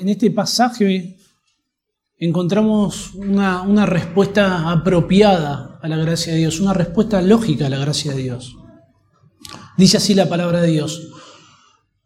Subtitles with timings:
[0.00, 1.18] En este pasaje
[2.16, 8.14] encontramos una, respuesta apropiada a la gracia de Dios, una respuesta lógica a la gracia
[8.14, 8.56] de Dios.
[9.76, 11.10] Dice así la palabra de Dios,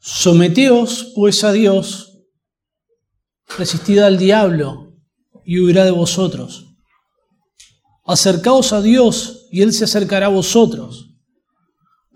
[0.00, 2.24] someteos pues a Dios,
[3.56, 4.96] resistid al diablo
[5.44, 6.74] y huirá de vosotros.
[8.04, 11.14] Acercaos a Dios y Él se acercará a vosotros.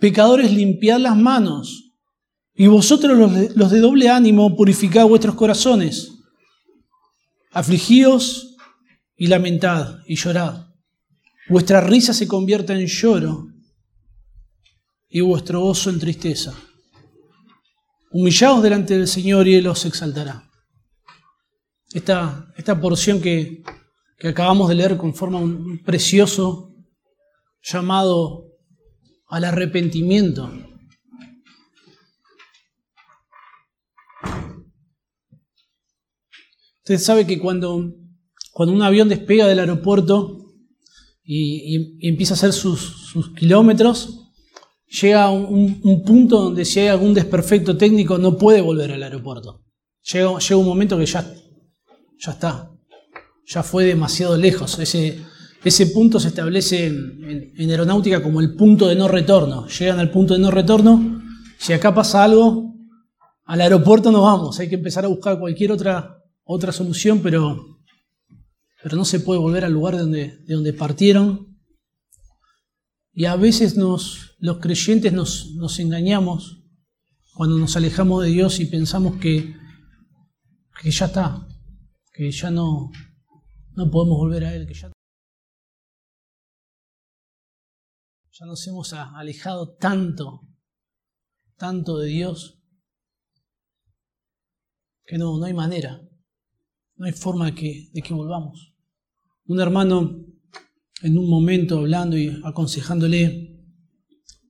[0.00, 1.87] Pecadores, limpiad las manos
[2.60, 3.16] y vosotros
[3.54, 6.10] los de, doble ánimo, purificad vuestros corazones.
[7.52, 8.56] Afligíos
[9.16, 10.66] y lamentad y llorad.
[11.48, 13.46] Vuestra risa se convierta en lloro
[15.08, 16.52] y vuestro gozo en tristeza.
[18.10, 20.50] Humillaos delante del Señor y Él os exaltará.
[21.92, 23.62] Esta, esta porción que,
[24.18, 26.74] que acabamos de leer conforma un precioso
[27.62, 28.46] llamado
[29.28, 30.67] al arrepentimiento
[36.88, 37.92] Usted sabe que cuando,
[38.50, 40.38] cuando un avión despega del aeropuerto
[41.22, 44.30] y, empieza a hacer sus, kilómetros,
[44.86, 49.66] llega un, punto donde si hay algún desperfecto técnico no puede volver al aeropuerto.
[50.10, 51.30] Llega, llega un momento que ya,
[52.18, 52.70] ya está,
[53.44, 54.78] ya fue demasiado lejos.
[54.78, 55.20] Ese,
[55.62, 59.66] ese punto se establece en, en, aeronáutica como el punto de no retorno.
[59.68, 61.22] Llegan al punto de no retorno,
[61.58, 62.72] si acá pasa algo,
[63.44, 66.17] al aeropuerto no vamos, hay que empezar a buscar cualquier otra
[66.50, 67.78] otra solución, pero,
[68.82, 71.60] pero no se puede volver al lugar de donde, de donde partieron.
[73.12, 76.64] Y a veces nos, los creyentes nos, nos engañamos
[77.34, 79.54] cuando nos alejamos de Dios y pensamos que,
[80.80, 81.46] que ya está,
[82.12, 82.90] que ya no,
[83.72, 84.90] no podemos volver a Él, que ya,
[88.32, 90.48] ya nos hemos alejado tanto,
[91.56, 92.62] tanto de Dios,
[95.04, 96.07] que no, no hay manera.
[96.98, 98.74] No hay forma de que, de que volvamos.
[99.46, 100.26] Un hermano,
[101.02, 103.56] en un momento hablando y aconsejándole,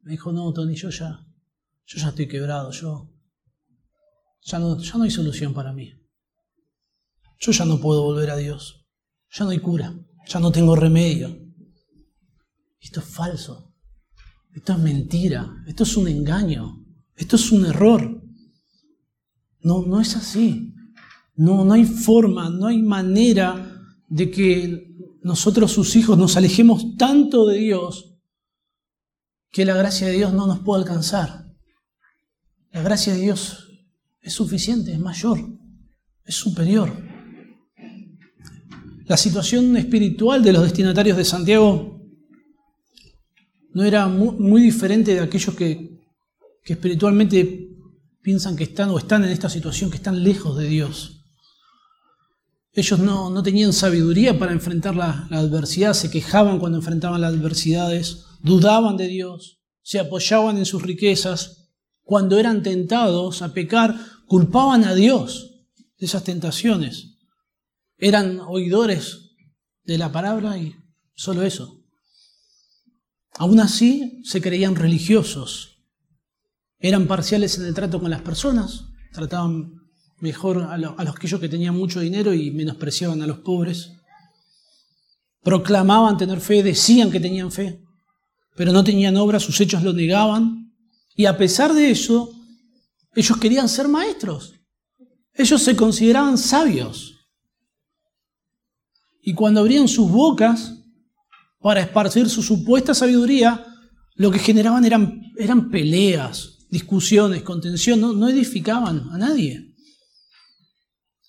[0.03, 1.25] me dijo, no, Tony, yo ya,
[1.87, 3.15] yo ya estoy quebrado, yo
[4.43, 5.93] ya no, ya no hay solución para mí.
[7.39, 8.87] Yo ya no puedo volver a Dios.
[9.31, 9.95] Ya no hay cura,
[10.27, 11.39] ya no tengo remedio.
[12.81, 13.75] Esto es falso.
[14.55, 15.63] Esto es mentira.
[15.67, 16.85] Esto es un engaño.
[17.15, 18.23] Esto es un error.
[19.61, 20.68] No, no es así.
[21.39, 24.89] No, no hay forma, no hay manera de que
[25.23, 28.17] nosotros, sus hijos, nos alejemos tanto de Dios
[29.53, 31.47] que la gracia de Dios no nos pueda alcanzar.
[32.73, 33.69] La gracia de Dios
[34.21, 35.39] es suficiente, es mayor,
[36.25, 36.93] es superior.
[39.07, 42.03] La situación espiritual de los destinatarios de Santiago
[43.75, 46.01] no era muy, diferente de aquellos que,
[46.65, 47.69] que espiritualmente
[48.23, 51.18] piensan que están o están en esta situación, que están lejos de Dios.
[52.79, 58.27] Ellos no, tenían sabiduría para enfrentar la, la, adversidad, se quejaban cuando enfrentaban las adversidades,
[58.39, 61.73] dudaban de Dios, se apoyaban en sus riquezas.
[62.03, 63.97] Cuando eran tentados a pecar,
[64.29, 65.67] culpaban a Dios
[65.99, 67.19] de esas tentaciones.
[67.97, 69.33] Eran oidores
[69.83, 70.77] de la palabra y
[71.15, 71.83] solo eso.
[73.39, 75.83] Aún así, se creían religiosos.
[76.79, 79.78] Eran parciales en el trato con las personas, trataban
[80.21, 83.93] mejor a, los aquellos que tenían mucho dinero y menospreciaban a los pobres.
[85.43, 87.81] Proclamaban tener fe, decían que tenían fe,
[88.57, 90.73] pero no tenían obra, sus hechos lo negaban.
[91.15, 92.33] Y a pesar de eso,
[93.15, 94.55] ellos querían ser maestros.
[95.35, 97.15] Ellos se consideraban sabios.
[99.23, 100.75] Y cuando abrían sus bocas
[101.61, 103.65] para esparcir su supuesta sabiduría,
[104.15, 109.68] lo que generaban eran, eran peleas, discusiones, contención, no edificaban a nadie.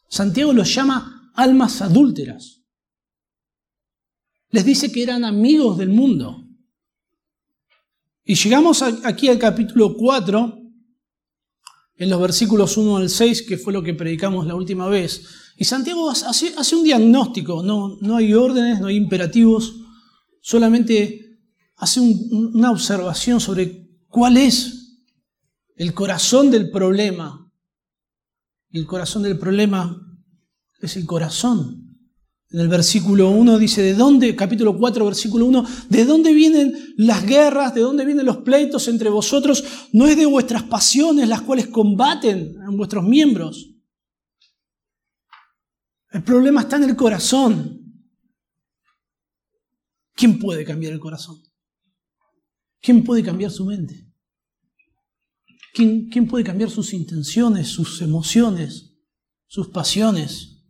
[0.09, 2.63] Santiago los llama almas adúlteras.
[4.49, 6.43] Les dice que eran amigos del mundo.
[8.23, 10.57] Y llegamos aquí al capítulo 4,
[11.95, 15.25] en los versículos 1 al 6, que fue lo que predicamos la última vez.
[15.55, 19.75] Y Santiago hace, un diagnóstico, no, hay órdenes, no hay imperativos,
[20.41, 21.39] solamente
[21.75, 25.03] hace una observación sobre cuál es
[25.75, 27.48] el corazón del problema
[28.71, 29.95] el corazón del problema
[30.79, 31.85] es el corazón.
[32.51, 34.35] En el versículo 1 dice, ¿de dónde?
[34.35, 37.75] Capítulo 4, versículo 1, ¿de dónde vienen las guerras?
[37.75, 39.63] ¿De dónde vienen los pleitos entre vosotros?
[39.93, 43.75] No es de vuestras pasiones las cuales combaten en vuestros miembros.
[46.11, 47.79] El problema está en el corazón.
[50.15, 51.37] ¿Quién puede cambiar el corazón?
[52.81, 54.08] ¿Quién puede cambiar su mente?
[55.73, 58.95] ¿Quién, puede cambiar sus intenciones, sus emociones,
[59.47, 60.65] sus pasiones,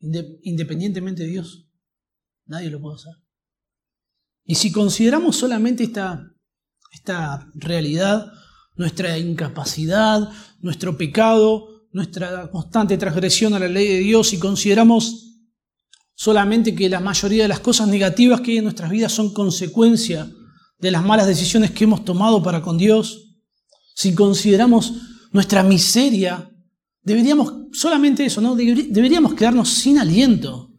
[0.00, 1.68] independientemente de Dios,
[2.46, 3.14] nadie lo puede hacer.
[4.44, 6.34] Y si consideramos solamente esta,
[6.92, 8.32] esta realidad,
[8.74, 10.28] nuestra incapacidad,
[10.60, 15.28] nuestro pecado, nuestra constante transgresión a la ley de Dios y consideramos
[16.14, 20.30] solamente que la mayoría de las cosas negativas que hay en nuestras vidas son consecuencia
[20.82, 23.38] de las malas decisiones que hemos tomado para con Dios,
[23.94, 24.94] si consideramos
[25.30, 26.50] nuestra miseria,
[27.02, 28.56] deberíamos, solamente eso, ¿no?
[28.56, 30.74] Deberíamos quedarnos sin aliento.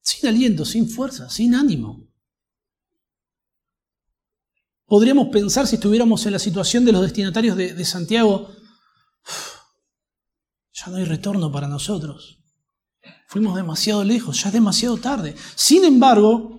[0.00, 2.06] Sin aliento, sin fuerza, sin ánimo.
[4.86, 8.48] Podríamos pensar si estuviéramos en la situación de los destinatarios de, de Santiago,
[10.72, 12.38] ya no hay retorno para nosotros.
[13.26, 15.34] Fuimos demasiado lejos, ya es demasiado tarde.
[15.56, 16.57] Sin embargo,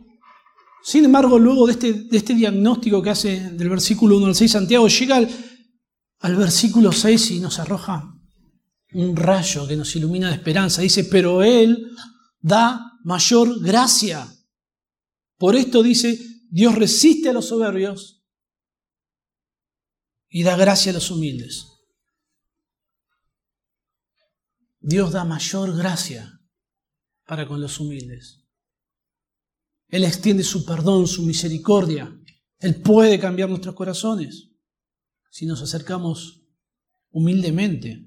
[0.82, 4.52] sin embargo, luego de este, de este diagnóstico que hace del versículo 1 al 6,
[4.52, 5.30] Santiago llega al,
[6.20, 8.16] al versículo 6 y nos arroja
[8.94, 10.82] un rayo que nos ilumina de esperanza.
[10.82, 11.92] Dice, pero Él
[12.40, 14.28] da mayor gracia.
[15.38, 18.24] Por esto dice, Dios resiste a los soberbios
[20.30, 21.66] y da gracia a los humildes.
[24.80, 26.40] Dios da mayor gracia
[27.26, 28.39] para con los humildes.
[29.90, 32.16] Él extiende su perdón, su misericordia.
[32.60, 34.50] Él puede cambiar nuestros corazones
[35.32, 36.42] si nos acercamos
[37.12, 38.06] humildemente.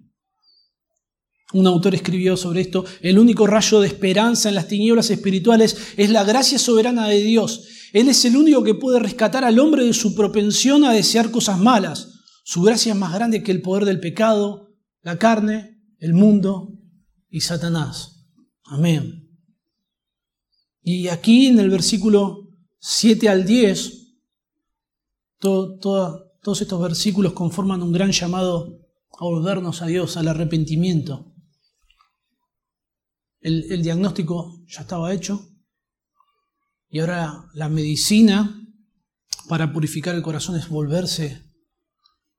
[1.53, 6.11] Un autor escribió sobre esto, el único rayo de esperanza en las tinieblas espirituales es
[6.11, 7.67] la gracia soberana de Dios.
[7.93, 11.59] Él es el único que puede rescatar al hombre de su propensión a desear cosas
[11.59, 12.13] malas
[12.45, 16.77] su gracia es más grande que el poder del pecado, la carne, el mundo
[17.29, 18.27] y Satanás.
[18.65, 19.22] Amén.
[20.83, 22.49] Y aquí en el versículo
[22.79, 24.17] 7 al 10,
[25.39, 28.81] todos estos versículos conforman un gran llamado
[29.19, 31.33] a volvernos a Dios, al arrepentimiento.
[33.41, 35.49] El, el diagnóstico ya estaba hecho
[36.89, 38.61] y ahora la medicina
[39.49, 41.53] para purificar el corazón es volverse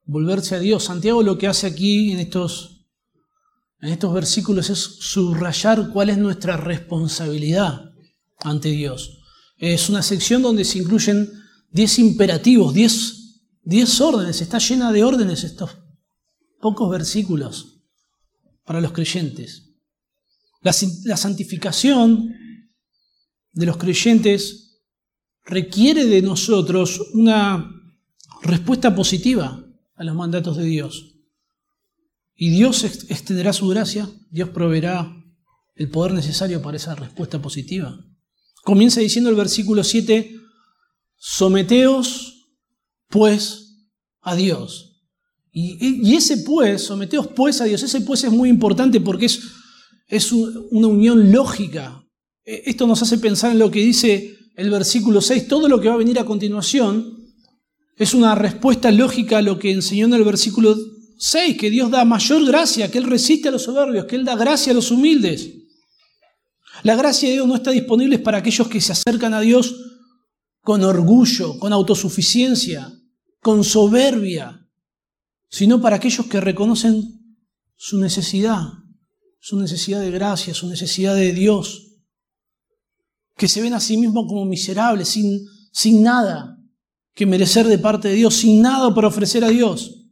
[0.06, 0.86] volverse a Dios.
[0.86, 2.86] Santiago lo que hace aquí en estos,
[3.80, 7.93] en estos versículos es subrayar cuál es nuestra responsabilidad
[8.44, 9.19] ante Dios.
[9.57, 11.31] Es una sección donde se incluyen
[11.72, 15.78] 10 imperativos, 10, órdenes, está llena de órdenes estos
[16.60, 17.81] pocos versículos
[18.63, 19.72] para los creyentes.
[20.62, 20.74] La,
[21.06, 22.30] la santificación
[23.51, 24.81] de los creyentes
[25.45, 27.69] requiere de nosotros una
[28.42, 31.16] respuesta positiva a los mandatos de Dios.
[32.36, 35.24] Y Dios extenderá su gracia, Dios proveerá
[35.75, 38.00] el poder necesario para esa respuesta positiva.
[38.63, 40.36] Comienza diciendo el versículo 7,
[41.18, 42.33] someteos
[43.10, 43.88] pues
[44.21, 45.01] a Dios.
[45.51, 49.39] Y, ese pues, someteos pues a Dios, ese pues es muy importante porque es,
[50.07, 52.04] es una unión lógica.
[52.44, 55.89] E, esto nos hace pensar en lo que dice el versículo 6, todo lo que
[55.89, 57.24] va a venir a continuación
[57.98, 60.75] es una respuesta lógica a lo que enseñó en el versículo
[61.19, 64.36] 6, que Dios da mayor gracia, que Él resiste a los soberbios, que Él da
[64.36, 65.50] gracia a los humildes.
[66.83, 69.74] La gracia de Dios no está disponible para aquellos que se acercan a Dios
[70.62, 72.94] con orgullo, con autosuficiencia,
[73.41, 74.68] con soberbia,
[75.50, 77.38] sino para aquellos que reconocen
[77.75, 78.68] su necesidad,
[79.40, 81.87] su necesidad de gracia, su necesidad de Dios,
[83.37, 86.57] que se ven a sí mismos como miserables, sin, sin nada,
[87.13, 90.06] que merecer de parte de Dios sin nada para ofrecer a Dios,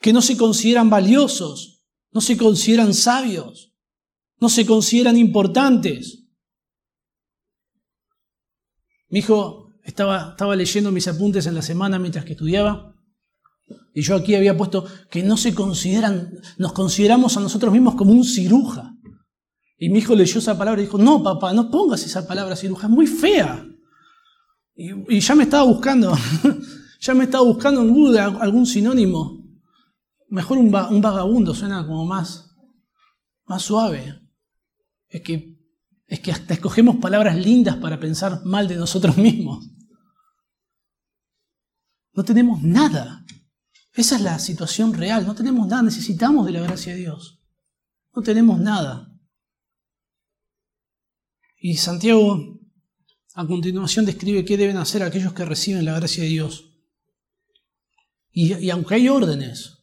[0.00, 3.71] que no se consideran valiosos, no se consideran sabios,
[4.42, 6.26] no se consideran importantes.
[9.08, 12.92] Mi hijo estaba, estaba leyendo mis apuntes en la semana mientras que estudiaba
[13.94, 18.12] y yo aquí había puesto que no se consideran, nos consideramos a nosotros mismos como
[18.12, 18.94] un ciruja.
[19.78, 22.86] Y mi hijo leyó esa palabra y dijo, no, papá, no pongas esa palabra ciruja,
[22.86, 23.66] es muy fea.
[24.74, 26.16] Y, ya me estaba buscando,
[27.00, 29.42] ya me estaba buscando en algún sinónimo.
[30.28, 32.54] Mejor un, vagabundo suena como más,
[33.44, 34.21] más suave.
[35.12, 35.58] Es que,
[36.06, 39.68] es que hasta escogemos palabras lindas para pensar mal de nosotros mismos.
[42.14, 43.24] No tenemos nada.
[43.92, 45.26] Esa es la situación real.
[45.26, 45.82] No tenemos nada.
[45.82, 47.42] Necesitamos de la gracia de Dios.
[48.14, 49.08] No tenemos nada.
[51.58, 52.58] Y Santiago
[53.34, 56.70] a continuación describe qué deben hacer aquellos que reciben la gracia de Dios.
[58.30, 59.78] Y, aunque hay órdenes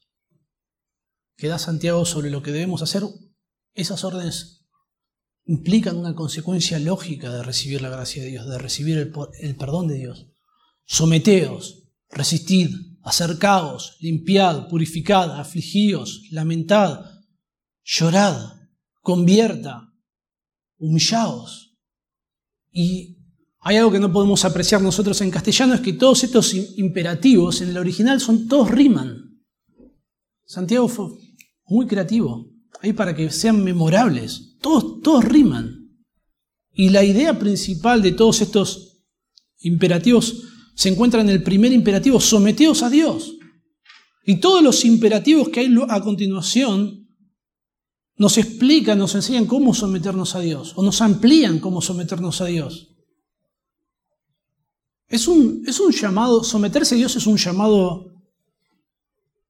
[1.36, 3.04] que da Santiago sobre lo que debemos hacer,
[3.74, 4.59] esas órdenes
[5.50, 9.96] implican una consecuencia lógica de recibir la gracia de Dios, de recibir el, perdón de
[9.96, 10.28] Dios.
[10.86, 12.70] Someteos, resistid,
[13.02, 17.04] acercaos, limpiad, purificad, afligíos, lamentad,
[17.84, 18.60] llorad,
[19.02, 19.92] convierta,
[20.78, 21.76] humillaos.
[22.72, 23.18] Y
[23.62, 27.70] hay algo que no podemos apreciar nosotros en castellano, es que todos estos imperativos en
[27.70, 29.42] el original son todos riman.
[30.46, 31.08] Santiago fue
[31.66, 32.52] muy creativo,
[32.82, 34.49] ahí para que sean memorables.
[34.62, 35.90] Todos, riman.
[36.74, 39.04] Y la idea principal de todos estos
[39.60, 40.44] imperativos
[40.76, 43.36] se encuentra en el primer imperativo, someteos a Dios.
[44.26, 47.08] Y todos los imperativos que hay a continuación
[48.16, 52.90] nos explican, nos enseñan cómo someternos a Dios, o nos amplían cómo someternos a Dios.
[55.08, 58.10] Es un, es un llamado, someterse a Dios es un llamado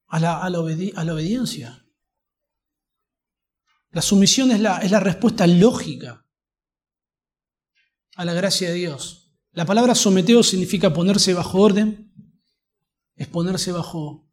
[0.08, 1.79] a la, a la, obediencia.
[3.90, 6.26] La sumisión es la, es la respuesta lógica
[8.16, 9.32] a la gracia de Dios.
[9.52, 12.12] La palabra someteo significa ponerse bajo orden,
[13.16, 14.30] es ponerse bajo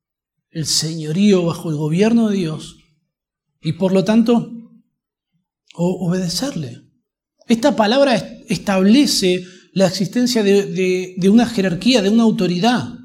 [0.50, 2.78] el señorío, bajo el gobierno de Dios
[3.62, 4.52] y por lo tanto
[5.74, 6.84] obedecerle.
[7.48, 8.16] Esta palabra
[8.48, 12.97] establece la existencia de, una jerarquía, de una autoridad,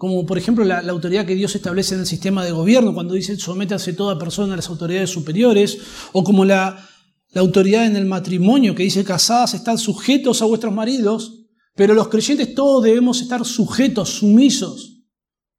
[0.00, 3.36] como por ejemplo la, autoridad que Dios establece en el sistema de gobierno, cuando dice
[3.36, 5.76] sométase toda persona a las autoridades superiores,
[6.12, 6.88] o como la,
[7.34, 12.54] autoridad en el matrimonio, que dice casadas están sujetos a vuestros maridos, pero los creyentes
[12.54, 15.02] todos debemos estar sujetos, sumisos,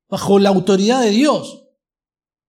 [0.10, 1.68] bajo la autoridad de Dios.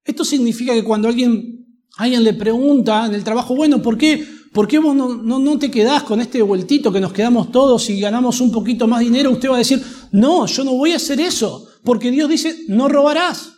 [0.03, 1.67] Esto significa que cuando alguien,
[1.99, 5.71] alguien le pregunta en el trabajo, bueno, ¿por qué ¿Por qué vos no, no, te
[5.71, 9.31] quedás con este vueltito que nos quedamos todos y ganamos un poquito más dinero?
[9.31, 12.89] Usted va a decir, no, yo no voy a hacer eso, porque Dios dice, no
[12.89, 13.53] robarás.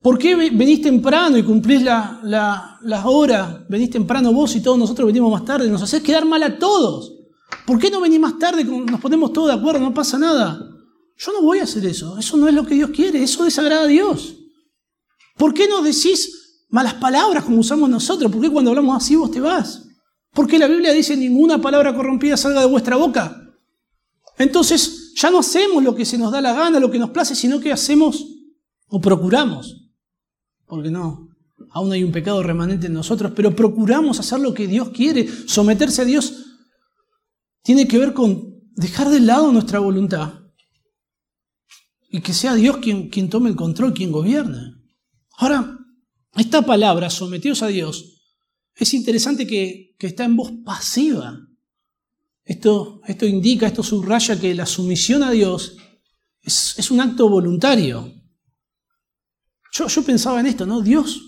[0.00, 2.20] ¿Por qué venís temprano y cumplís la,
[2.82, 3.64] la, hora?
[3.68, 5.68] Venís temprano vos y todos nosotros venimos más tarde.
[5.68, 7.12] Nos haces quedar mal a todos.
[7.66, 8.64] ¿Por qué no venís más tarde?
[8.64, 10.58] Nos ponemos todos de acuerdo, no pasa nada.
[11.16, 12.18] Yo no voy a hacer eso.
[12.18, 13.22] Eso no es lo que Dios quiere.
[13.22, 14.34] Eso desagrada a Dios.
[15.36, 18.32] ¿Por qué no decís, malas palabras como usamos nosotros.
[18.32, 19.86] ¿Por qué cuando hablamos así vos te vas?
[20.32, 23.40] Porque la Biblia dice ninguna palabra corrompida salga de vuestra boca.
[24.38, 27.34] Entonces ya no hacemos lo que se nos da la gana, lo que nos place,
[27.34, 28.26] sino que hacemos
[28.88, 29.90] o procuramos.
[30.66, 31.28] Porque no,
[31.70, 35.28] aún hay un pecado remanente en nosotros, pero procuramos hacer lo que Dios quiere.
[35.46, 36.34] Someterse a Dios
[37.62, 40.42] tiene que ver con dejar de lado nuestra voluntad
[42.08, 44.74] y que sea Dios quien, quien tome el control, quien gobierne.
[45.38, 45.78] Ahora,
[46.34, 48.22] esta palabra, sometidos a Dios,
[48.74, 51.38] es interesante que, está en voz pasiva.
[52.44, 55.76] Esto, esto, indica, esto subraya que la sumisión a Dios
[56.42, 58.12] es, un acto voluntario.
[59.72, 60.80] Yo, yo, pensaba en esto, ¿no?
[60.80, 61.20] Dios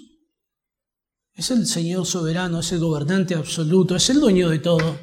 [1.34, 4.98] es el Señor soberano, es el gobernante absoluto, es el dueño de todo.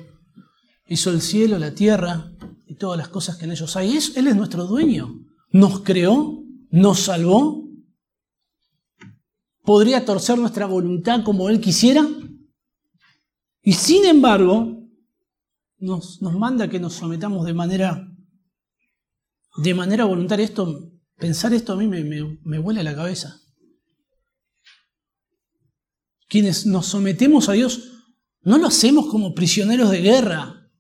[0.88, 2.32] Hizo el cielo, la tierra
[2.66, 3.92] y todas las cosas que en ellos hay.
[3.92, 5.14] él es nuestro dueño.
[5.52, 7.62] Nos creó, nos salvó
[9.64, 12.08] podría torcer nuestra voluntad como Él quisiera.
[13.62, 14.81] Y sin embargo,
[15.82, 18.08] nos, nos manda que nos sometamos de manera,
[19.58, 20.46] de manera voluntaria.
[20.46, 23.42] Esto, pensar esto a mí me, me, me la cabeza.
[26.30, 27.92] Quienes nos sometemos a Dios
[28.42, 30.72] no lo hacemos como prisioneros de guerra,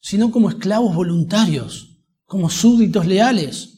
[0.00, 3.74] sino como esclavos voluntarios, como súbditos leales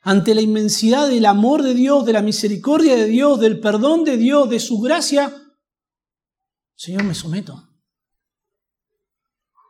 [0.00, 4.18] ante la inmensidad del amor de Dios, de la misericordia de Dios, del perdón de
[4.18, 5.32] Dios, de su gracia,
[6.74, 7.73] Señor, me someto.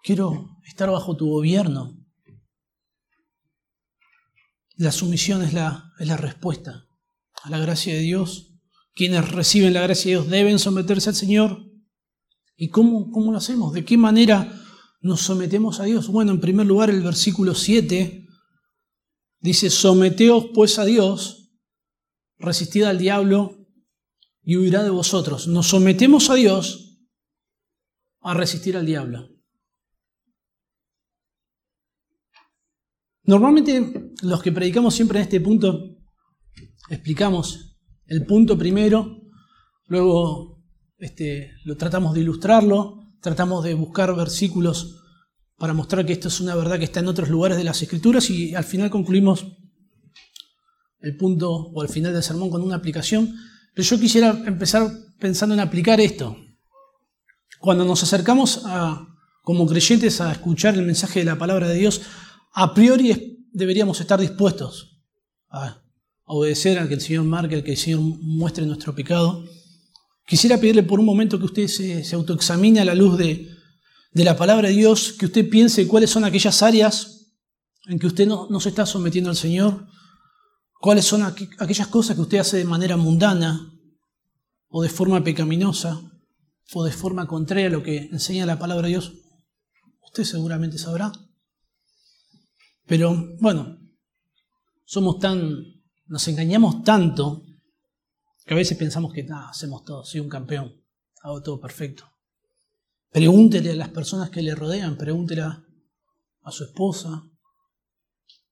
[0.05, 1.99] Quiero estar bajo tu gobierno.
[4.77, 6.87] La sumisión es la, es la respuesta
[7.43, 8.53] a la gracia de Dios.
[8.95, 11.65] Quienes reciben la gracia de Dios deben someterse al Señor.
[12.57, 13.73] ¿Y cómo, cómo lo hacemos?
[13.73, 14.63] ¿De qué manera
[15.01, 16.07] nos sometemos a Dios?
[16.07, 18.25] Bueno, en primer lugar, el versículo 7
[19.45, 21.51] Dice, someteos pues a Dios,
[22.39, 23.69] resistid al diablo
[24.43, 25.49] y huirá de vosotros.
[25.49, 26.99] Nos sometemos a Dios
[28.23, 29.34] a resistir al diablo.
[33.27, 35.97] Normalmente los que predicamos siempre en este punto
[36.91, 37.77] explicamos
[38.07, 39.23] el punto primero,
[39.87, 40.63] luego
[40.99, 45.01] este, lo tratamos de ilustrarlo, tratamos de buscar versículos
[45.57, 48.29] para mostrar que esto es una verdad que está en otros lugares de las escrituras
[48.29, 49.47] y al final concluimos
[51.01, 53.35] el punto o al final del sermón con una aplicación.
[53.75, 56.37] Pero yo quisiera empezar pensando en aplicar esto.
[57.59, 59.07] Cuando nos acercamos a,
[59.43, 62.03] como creyentes a escuchar el mensaje de la palabra de Dios,
[62.55, 65.03] a priori deberíamos estar dispuestos
[65.51, 65.83] a
[66.25, 69.45] obedecer al que el Señor marque, al que el Señor muestre nuestro pecado.
[70.27, 73.51] Quisiera pedirle por un momento que usted se, autoexamine a la luz de
[74.13, 77.33] la palabra de Dios, que usted piense cuáles son aquellas áreas
[77.87, 79.87] en que usted no, se está sometiendo al Señor,
[80.81, 83.73] cuáles son aquellas cosas que usted hace de manera mundana
[84.69, 86.01] o de forma pecaminosa
[86.73, 89.13] o de forma contraria a lo que enseña la palabra de Dios.
[90.03, 91.13] Usted seguramente sabrá.
[92.87, 93.79] Pero bueno,
[94.85, 95.65] somos tan,
[96.07, 97.43] nos engañamos tanto
[98.45, 100.85] que a veces pensamos que hacemos todo, soy un campeón,
[101.23, 102.05] hago todo perfecto.
[103.11, 105.65] Pregúntele a las personas que le rodean, pregúntele a,
[106.51, 107.23] su esposa.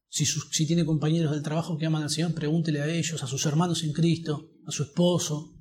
[0.08, 3.44] Si, si tiene compañeros del trabajo que aman al Señor, pregúntele a ellos, a sus
[3.44, 5.52] hermanos en Cristo, a su esposo,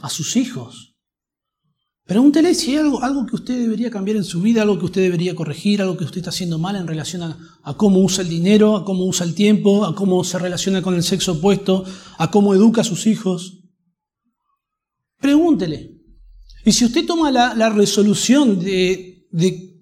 [0.00, 0.89] a sus hijos.
[2.10, 5.00] Pregúntele si hay algo, algo que usted debería cambiar en su vida, algo que usted
[5.00, 8.74] debería corregir, algo que usted está haciendo mal en relación a, cómo usa el dinero,
[8.74, 11.84] a cómo usa el tiempo, a cómo se relaciona con el sexo opuesto,
[12.18, 13.60] a cómo educa a sus hijos.
[15.20, 16.00] Pregúntele.
[16.64, 19.80] Y si usted toma la, resolución de, de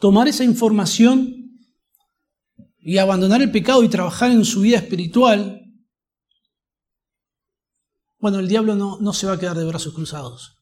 [0.00, 1.52] tomar esa información
[2.80, 5.62] y abandonar el pecado y trabajar en su vida espiritual,
[8.18, 10.57] bueno, el diablo no, no se va a quedar de brazos cruzados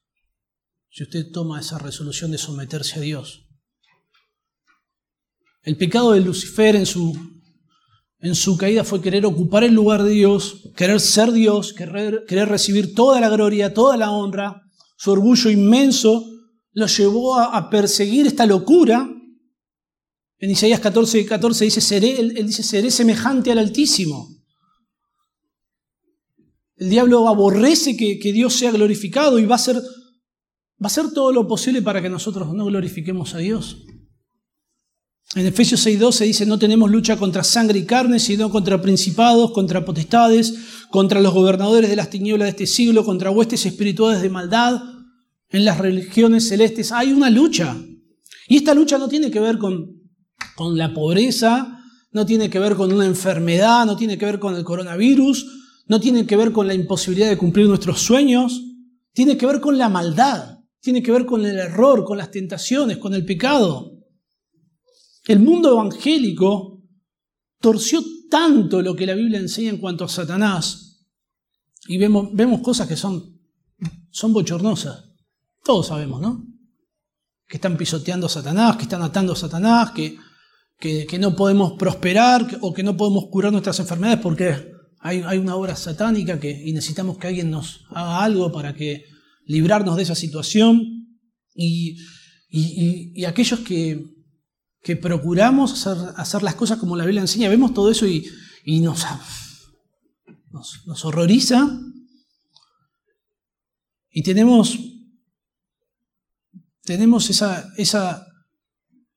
[0.97, 3.47] si usted toma esa resolución de someterse a Dios.
[5.63, 7.15] El pecado de Lucifer en su,
[8.19, 12.49] en su caída fue querer ocupar el lugar de Dios, querer ser Dios, querer, querer
[12.49, 14.63] recibir toda la gloria, toda la honra.
[14.97, 16.25] Su orgullo inmenso
[16.73, 19.07] lo llevó a, perseguir esta locura.
[20.39, 24.31] En Isaías 14, 14 dice, seré, él, dice, seré semejante al Altísimo.
[26.77, 29.83] El diablo aborrece que, que Dios sea glorificado y va a ser
[30.83, 33.85] va a hacer todo lo posible para que nosotros no glorifiquemos a Dios.
[35.35, 39.85] En Efesios 6:12 dice, no tenemos lucha contra sangre y carne, sino contra principados, contra
[39.85, 40.55] potestades,
[40.91, 44.81] contra los gobernadores de las tinieblas de este siglo, contra huestes espirituales de maldad
[45.49, 46.93] en las religiones celestes.
[46.93, 47.77] Hay una lucha.
[48.49, 50.03] Y esta lucha no tiene que ver con,
[50.55, 54.55] con la pobreza, no tiene que ver con una enfermedad, no tiene que ver con
[54.55, 55.47] el coronavirus,
[55.89, 58.63] no tiene que ver con la imposibilidad de cumplir nuestros sueños,
[59.13, 60.56] tiene que ver con la maldad
[60.87, 64.05] tiene que ver con el error, con las tentaciones, con el pecado.
[65.27, 66.81] El mundo evangélico
[67.61, 71.05] torció tanto lo que la Biblia enseña en cuanto a Satanás
[71.89, 73.37] y vemos, vemos cosas que son,
[74.13, 75.11] son bochornosas.
[75.65, 76.47] Todos sabemos, ¿no?
[77.49, 80.17] Que están pisoteando a Satanás, que están atando a Satanás, que,
[80.79, 84.71] que, no podemos prosperar o que no podemos curar nuestras enfermedades porque
[85.01, 89.16] hay, hay una obra satánica que, y necesitamos que alguien nos haga algo para que
[89.47, 91.19] librarnos de esa situación
[91.55, 91.97] y,
[93.27, 94.15] aquellos que,
[95.01, 98.25] procuramos hacer, las cosas como la Biblia enseña, vemos todo eso y,
[98.81, 99.05] nos,
[100.85, 101.81] nos, horroriza.
[104.11, 104.79] Y tenemos,
[106.83, 108.27] tenemos esa, esa,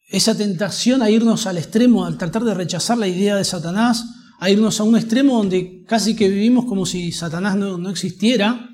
[0.08, 4.06] esa tentación a irnos al extremo, al tratar de rechazar la idea de Satanás,
[4.40, 8.70] a irnos a un extremo donde casi que vivimos como si Satanás no, no existiera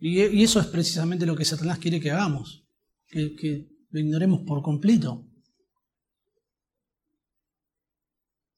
[0.00, 2.64] y, eso es precisamente lo que Satanás quiere que hagamos,
[3.06, 5.26] que, lo ignoremos por completo.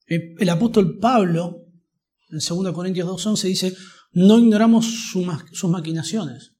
[0.05, 1.65] El apóstol Pablo,
[2.29, 3.75] en 2 Corintios 2.11, dice,
[4.11, 6.53] no ignoramos sus maquinaciones.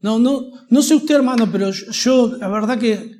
[0.00, 3.18] No, no, no sé usted, hermano, pero yo, la verdad que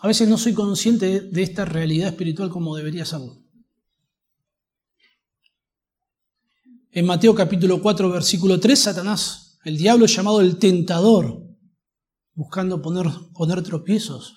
[0.00, 3.42] a veces no soy consciente de esta realidad espiritual como debería serlo.
[6.92, 11.42] En Mateo capítulo 4, versículo 3, Satanás el diablo es llamado el tentador,
[12.34, 14.34] buscando poner, poner tropiezos.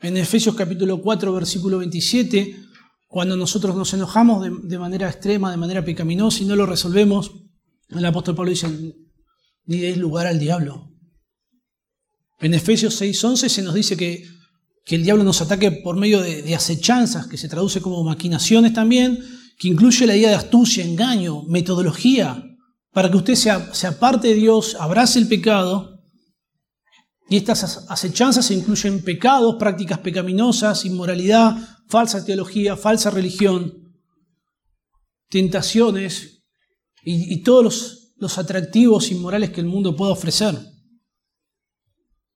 [0.00, 2.56] En Efesios capítulo 4, versículo 27,
[3.08, 7.32] cuando nosotros nos enojamos de, manera extrema, de manera pecaminosa y no lo resolvemos,
[7.88, 8.68] el apóstol Pablo dice,
[9.64, 10.92] ni deis lugar al diablo.
[12.40, 14.24] En Efesios 6:11 se nos dice que,
[14.84, 18.74] que, el diablo nos ataque por medio de, de acechanzas, que se traduce como maquinaciones
[18.74, 19.18] también,
[19.58, 22.55] que incluye la idea de astucia, engaño, metodología,
[22.96, 26.02] para que usted se, aparte de Dios, abrace el pecado.
[27.28, 31.58] Y estas acechanzas incluyen pecados, prácticas pecaminosas, inmoralidad,
[31.90, 33.92] falsa teología, falsa religión,
[35.28, 36.42] tentaciones
[37.04, 40.58] y, todos los, los atractivos inmorales que el mundo pueda ofrecer.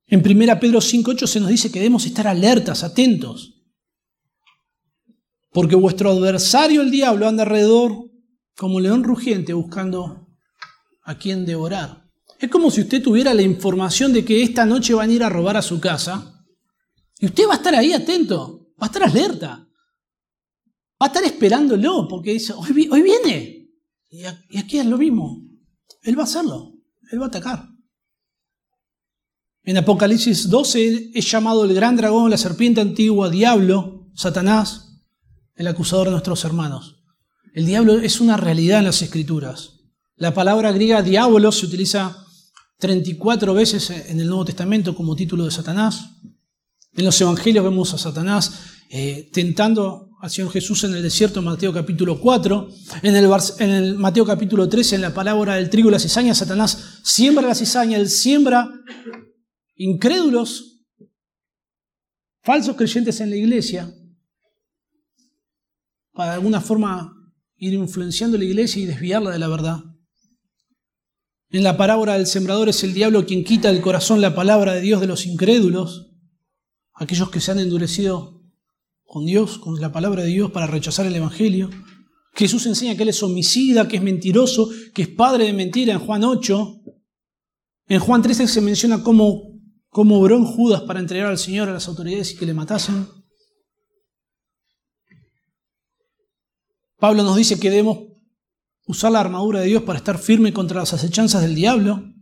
[0.08, 3.62] En 1 Pedro 5.8 se nos dice que debemos estar alertas, atentos,
[5.52, 8.10] porque vuestro adversario el diablo anda alrededor
[8.58, 10.26] como león rugiente buscando
[11.10, 12.08] a quién devorar.
[12.38, 15.28] Es como si usted tuviera la información de que esta noche van a ir a
[15.28, 16.44] robar a su casa
[17.18, 19.68] y usted va a estar ahí atento, va a estar alerta,
[21.00, 23.68] va a estar esperándolo porque dice, hoy, viene.
[24.08, 24.24] Y
[24.56, 25.46] aquí es lo mismo,
[26.02, 26.72] él va a hacerlo,
[27.10, 27.68] él va a atacar.
[29.62, 35.02] En Apocalipsis 12 es llamado el gran dragón, la serpiente antigua, diablo, Satanás,
[35.54, 37.04] el acusador de nuestros hermanos.
[37.52, 39.79] El diablo es una realidad en las escrituras.
[40.20, 42.14] La palabra griega diablo se utiliza
[42.78, 46.10] 34 veces en el Nuevo Testamento como título de Satanás.
[46.92, 48.52] En los evangelios vemos a Satanás
[48.90, 52.68] eh, tentando al Señor Jesús en el desierto, Mateo capítulo 4.
[53.02, 53.30] En el,
[53.60, 57.48] en el Mateo capítulo 13, en la palabra del trigo y la cizaña, Satanás siembra
[57.48, 58.70] la cizaña, él siembra
[59.74, 60.82] incrédulos,
[62.42, 63.90] falsos creyentes en la iglesia,
[66.12, 67.10] para de alguna forma
[67.56, 69.89] ir influenciando la iglesia y desviarla de la verdad.
[71.52, 74.80] En la parábola del sembrador es el diablo quien quita del corazón la palabra de
[74.80, 76.12] Dios de los incrédulos,
[76.94, 78.40] aquellos que se han endurecido
[79.04, 81.68] con Dios, con la palabra de Dios para rechazar el Evangelio.
[82.34, 85.98] Jesús enseña que Él es homicida, que es mentiroso, que es padre de mentira en
[85.98, 86.82] Juan 8.
[87.88, 89.42] En Juan 13 se menciona cómo,
[89.88, 93.08] cómo obró en Judas para entregar al Señor a las autoridades y que le matasen.
[96.96, 98.09] Pablo nos dice que debemos
[98.90, 102.12] usar la armadura de Dios para estar firme contra las acechanzas del diablo.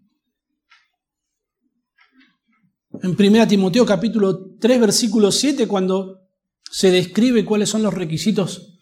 [3.03, 6.29] En 1 Timoteo capítulo 3 versículo 7, cuando
[6.71, 8.79] se describe cuáles son los requisitos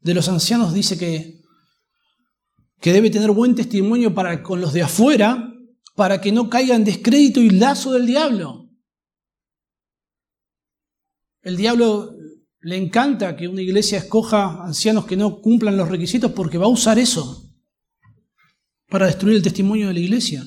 [0.00, 1.40] de los ancianos, dice que,
[2.80, 5.50] que debe tener buen testimonio para con los de afuera,
[5.94, 8.68] para que no caiga en descrédito y lazo del diablo.
[11.40, 12.14] El diablo
[12.64, 16.70] le encanta que una iglesia escoja ancianos que no cumplan los requisitos porque va a
[16.70, 17.54] usar eso
[18.88, 20.46] para destruir el testimonio de la iglesia.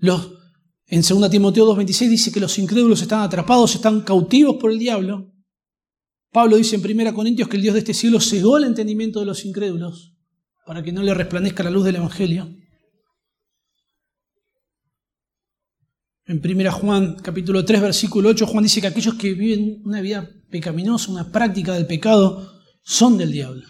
[0.00, 5.32] En 2 Timoteo 2.26 dice que los incrédulos están atrapados, están cautivos por el diablo.
[6.30, 9.26] Pablo dice en 1 Corintios que el Dios de este siglo cegó el entendimiento de
[9.26, 10.12] los incrédulos
[10.66, 12.54] para que no le resplandezca la luz del Evangelio.
[16.26, 20.30] En 1 Juan capítulo 3 versículo 8, Juan dice que aquellos que viven una vida
[20.50, 23.66] pecaminosa, una práctica del pecado, son del diablo.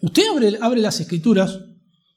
[0.00, 0.22] Usted
[0.60, 1.58] abre, las escrituras,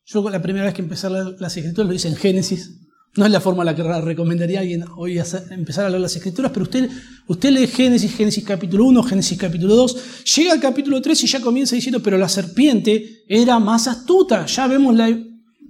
[0.05, 2.81] yo la primera vez que empecé a leer las escrituras lo hice en Génesis,
[3.15, 5.17] no es la forma en la que recomendaría a alguien hoy
[5.49, 6.89] empezar a leer las escrituras, pero usted,
[7.27, 11.41] usted lee Génesis, Génesis capítulo 1, Génesis capítulo 2, llega al capítulo 3 y ya
[11.41, 15.09] comienza diciendo, pero la serpiente era más astuta, ya vemos la,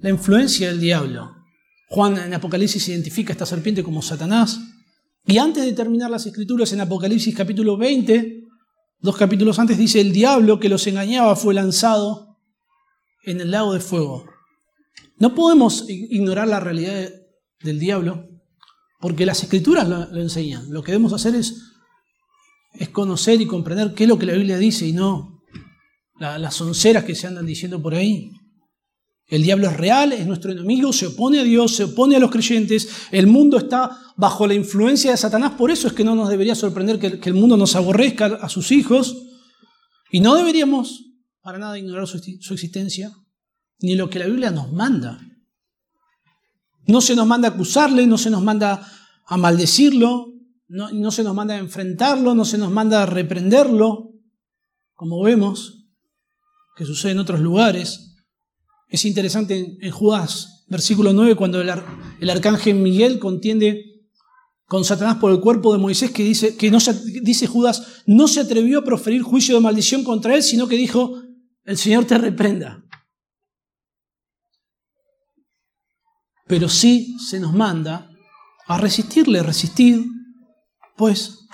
[0.01, 1.37] la influencia del diablo.
[1.89, 4.59] Juan en Apocalipsis identifica a esta serpiente como Satanás.
[5.29, 8.45] Y antes de terminar las escrituras en Apocalipsis capítulo 20,
[9.01, 12.37] dos capítulos antes dice, el diablo que los engañaba fue lanzado
[13.25, 14.25] en el lago de fuego.
[15.19, 17.09] No podemos ignorar la realidad
[17.61, 18.29] del diablo
[19.01, 20.71] porque las escrituras lo, enseñan.
[20.71, 21.73] Lo que debemos hacer es,
[22.93, 25.43] conocer y comprender qué es lo que la Biblia dice y no
[26.19, 28.31] las onceras que se andan diciendo por ahí.
[29.27, 32.31] El diablo es real, es nuestro enemigo, se opone a Dios, se opone a los
[32.31, 32.87] creyentes.
[33.11, 36.55] El mundo está bajo la influencia de Satanás, por eso es que no nos debería
[36.55, 39.17] sorprender que, el mundo nos aborrezca a sus hijos.
[40.11, 41.03] Y no deberíamos
[41.41, 43.11] para nada ignorar su, existencia,
[43.79, 45.19] ni lo que la Biblia nos manda.
[46.85, 48.89] No se nos manda a acusarle, no se nos manda
[49.25, 50.33] a maldecirlo,
[50.69, 54.13] no, no se nos manda a enfrentarlo, no se nos manda a reprenderlo,
[54.93, 55.85] como vemos
[56.77, 58.06] que sucede en otros lugares.
[58.87, 63.83] Es interesante en, Judas, versículo 9, cuando el, arcángel Miguel contiende
[64.65, 66.77] con Satanás por el cuerpo de Moisés, que dice, que no
[67.21, 71.21] dice Judas, no se atrevió a proferir juicio de maldición contra él, sino que dijo,
[71.63, 72.83] el Señor te reprenda.
[76.47, 78.09] Pero sí se nos manda
[78.67, 80.05] a resistirle, resistir,
[80.95, 81.47] pues,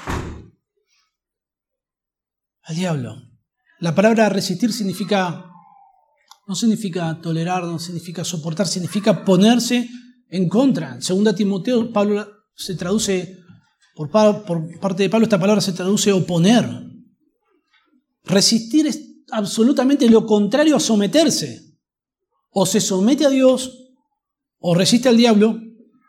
[2.62, 3.16] al diablo.
[3.80, 5.53] La palabra resistir significa
[6.48, 9.90] no significa tolerar, no significa soportar, significa ponerse
[10.30, 10.96] en contra.
[10.96, 13.40] En 2 Timoteo, Pablo se traduce,
[13.96, 16.68] por, parte de Pablo, esta palabra se traduce oponer.
[18.24, 19.00] Resistir es
[19.32, 21.62] absolutamente lo contrario a someterse.
[22.50, 23.80] O se somete a Dios
[24.60, 25.60] o resiste al diablo,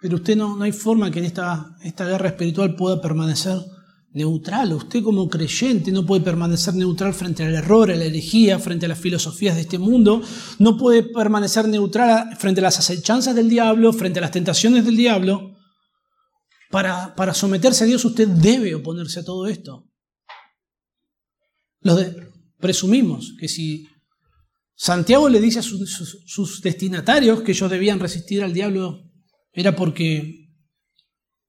[0.00, 3.58] pero usted no, no hay forma que en esta, esta guerra espiritual pueda permanecer
[4.14, 4.72] neutral.
[4.72, 8.88] Usted como creyente no puede permanecer neutral frente al error, a la herejía, frente a
[8.88, 10.22] las filosofías de este mundo.
[10.58, 14.96] No puede permanecer neutral frente a las acechanzas del diablo, frente a las tentaciones del
[14.96, 15.56] diablo.
[16.70, 19.90] Para, para someterse a Dios usted debe oponerse a todo esto.
[21.80, 22.00] Los
[22.58, 23.86] presumimos que si
[24.74, 29.02] Santiago le dice a sus destinatarios que ellos debían resistir al diablo,
[29.52, 30.43] era porque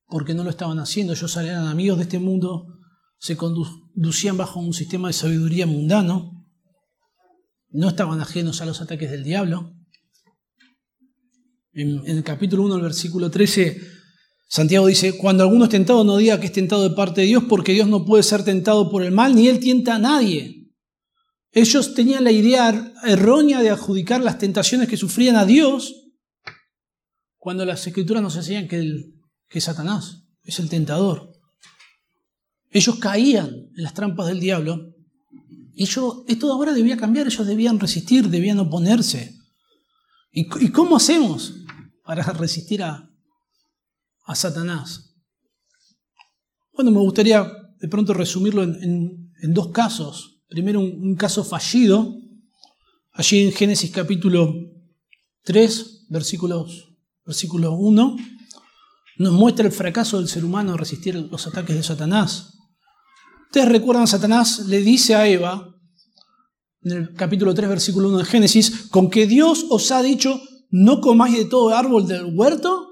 [0.07, 2.67] porque no lo estaban haciendo, ellos eran amigos de este mundo,
[3.17, 6.45] se conducían bajo un sistema de sabiduría mundano,
[7.69, 9.73] no estaban ajenos a los ataques del diablo.
[11.73, 13.81] En, el capítulo 1, el versículo 13,
[14.47, 17.43] Santiago dice, cuando alguno es tentado no diga que es tentado de parte de Dios
[17.49, 20.71] porque Dios no puede ser tentado por el mal ni Él tienta a nadie.
[21.51, 26.05] Ellos tenían la idea errónea de adjudicar las tentaciones que sufrían a Dios
[27.37, 29.14] cuando las escrituras nos enseñan que, el,
[29.49, 31.31] que Satanás es el tentador.
[32.71, 34.95] Ellos caían en las trampas del diablo
[35.75, 39.35] y esto ahora debía cambiar, ellos debían resistir, debían oponerse.
[40.31, 41.53] ¿Y, cómo hacemos
[42.03, 43.09] para resistir a,
[44.25, 45.13] a, Satanás?
[46.73, 47.45] Bueno, me gustaría
[47.79, 50.41] de pronto resumirlo en, dos casos.
[50.47, 52.15] Primero un, caso fallido,
[53.11, 54.53] allí en Génesis capítulo
[55.43, 56.89] 3, versículos,
[57.25, 58.15] versículo 1,
[59.17, 62.57] nos muestra el fracaso del ser humano a resistir los ataques de Satanás.
[63.45, 65.73] Ustedes recuerdan, Satanás le dice a Eva,
[66.81, 70.99] en el capítulo 3, versículo 1 de Génesis, con que Dios os ha dicho, no
[70.99, 72.89] comáis de todo árbol del huerto.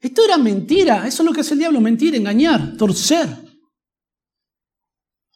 [0.00, 3.28] Esto era mentira, eso es lo que hace el diablo, mentir, engañar, torcer.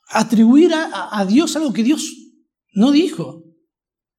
[0.08, 2.10] Atribuir a, a Dios algo que Dios
[2.72, 3.44] no dijo.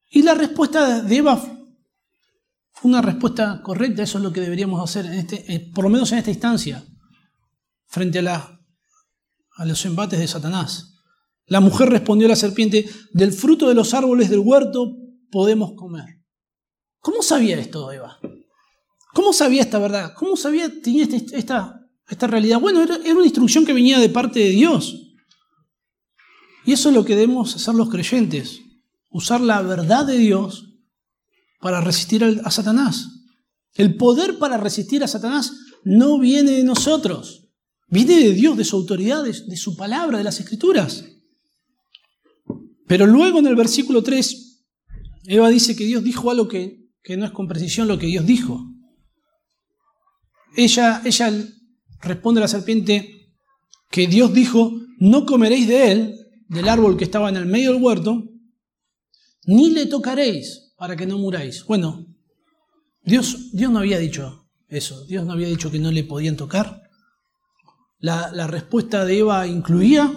[0.09, 1.54] Y la respuesta de Eva
[2.85, 6.11] una respuesta correcta, eso es lo que deberíamos hacer, en este, eh, por lo menos
[6.11, 6.85] en esta instancia,
[7.87, 8.59] frente a
[9.57, 10.95] a los embates de Satanás.
[11.47, 14.97] La mujer respondió a la serpiente, del fruto de los árboles del huerto
[15.31, 16.21] podemos comer.
[16.99, 18.19] ¿Cómo sabía esto Eva?
[19.13, 20.13] ¿Cómo sabía esta verdad?
[20.15, 22.59] ¿Cómo sabía, tenía este, esta, esta realidad?
[22.59, 25.13] Bueno, era, una instrucción que venía de parte de Dios.
[26.65, 28.59] Y eso es lo que debemos hacer los creyentes,
[29.11, 30.74] usar la verdad de Dios
[31.65, 33.07] para resistir a Satanás.
[33.73, 35.51] El poder para resistir a Satanás
[35.83, 37.49] no viene de nosotros.
[37.87, 41.05] Viene de Dios, de su autoridad, de, su palabra, de las escrituras.
[42.85, 44.63] Pero luego en el versículo 3,
[45.23, 48.27] Eva dice que Dios dijo algo que, que no es con precisión lo que Dios
[48.27, 48.63] dijo.
[50.55, 51.33] Ella, ella
[51.99, 53.33] responde a la serpiente
[53.89, 56.15] que Dios dijo, no comeréis de él,
[56.47, 58.23] del árbol que estaba en el medio del huerto,
[59.47, 61.65] ni le tocaréis para que no muráis.
[61.65, 62.05] Bueno,
[63.01, 66.83] Dios, Dios no había dicho eso, Dios no había dicho que no le podían tocar.
[67.97, 70.13] La, respuesta de Eva incluía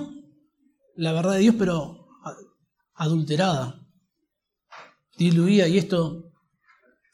[0.94, 2.06] la verdad de Dios, pero
[2.96, 3.80] adulterada,
[5.16, 6.34] diluía, y esto,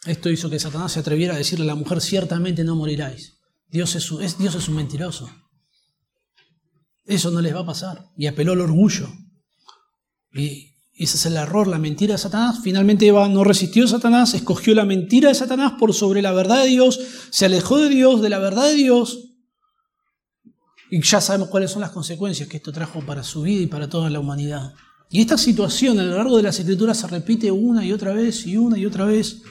[0.04, 3.38] esto hizo que Satanás se atreviera a decirle a la mujer, ciertamente no moriráis.
[3.68, 5.30] Dios es, es, Dios es un mentiroso.
[7.04, 8.04] Eso no les va a pasar.
[8.16, 9.06] Y apeló al orgullo.
[10.32, 12.60] Y ese es el error, la mentira de Satanás.
[12.62, 16.62] Finalmente Eva no resistió a Satanás, escogió la mentira de Satanás por sobre la verdad
[16.62, 19.34] de Dios, se alejó de Dios, de la verdad de Dios,
[20.90, 23.88] y ya sabemos cuáles son las consecuencias que esto trajo para su vida y para
[23.88, 24.74] toda la humanidad.
[25.10, 28.46] Y esta situación a lo largo de las escrituras se repite una y otra vez
[28.46, 29.42] y una y otra vez.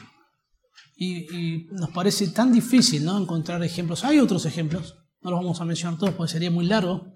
[0.96, 3.18] Y, nos parece tan difícil ¿no?
[3.18, 4.06] encontrar ejemplos.
[4.06, 7.14] Hay otros ejemplos, no los vamos a mencionar todos porque sería muy largo.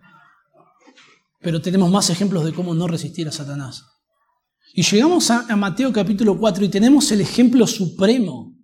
[1.39, 3.85] Pero tenemos más ejemplos de cómo no resistir a Satanás.
[4.73, 8.55] Y llegamos a, Mateo capítulo 4 y tenemos el ejemplo supremo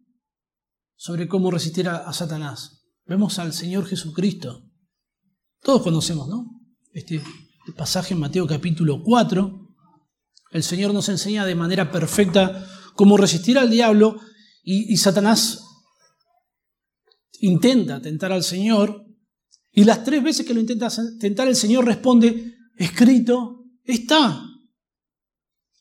[0.96, 2.84] sobre cómo resistir a Satanás.
[3.06, 4.64] Vemos al Señor Jesucristo
[5.64, 6.62] todos conocemos, ¿no?
[6.92, 7.24] Este,
[7.78, 9.76] pasaje en Mateo capítulo 4.
[10.52, 14.20] El Señor nos enseña de manera perfecta cómo resistir al diablo
[14.62, 15.62] y, Satanás
[17.40, 19.06] intenta tentar al Señor
[19.72, 20.90] y las tres veces que lo intenta
[21.20, 24.46] tentar el Señor responde, escrito está,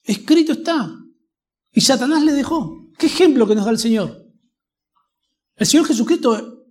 [0.03, 0.91] escrito está.
[1.73, 2.91] Y Satanás le dejó.
[2.99, 4.23] ¿Qué ejemplo que nos da el Señor?
[5.57, 6.63] El Señor Jesucristo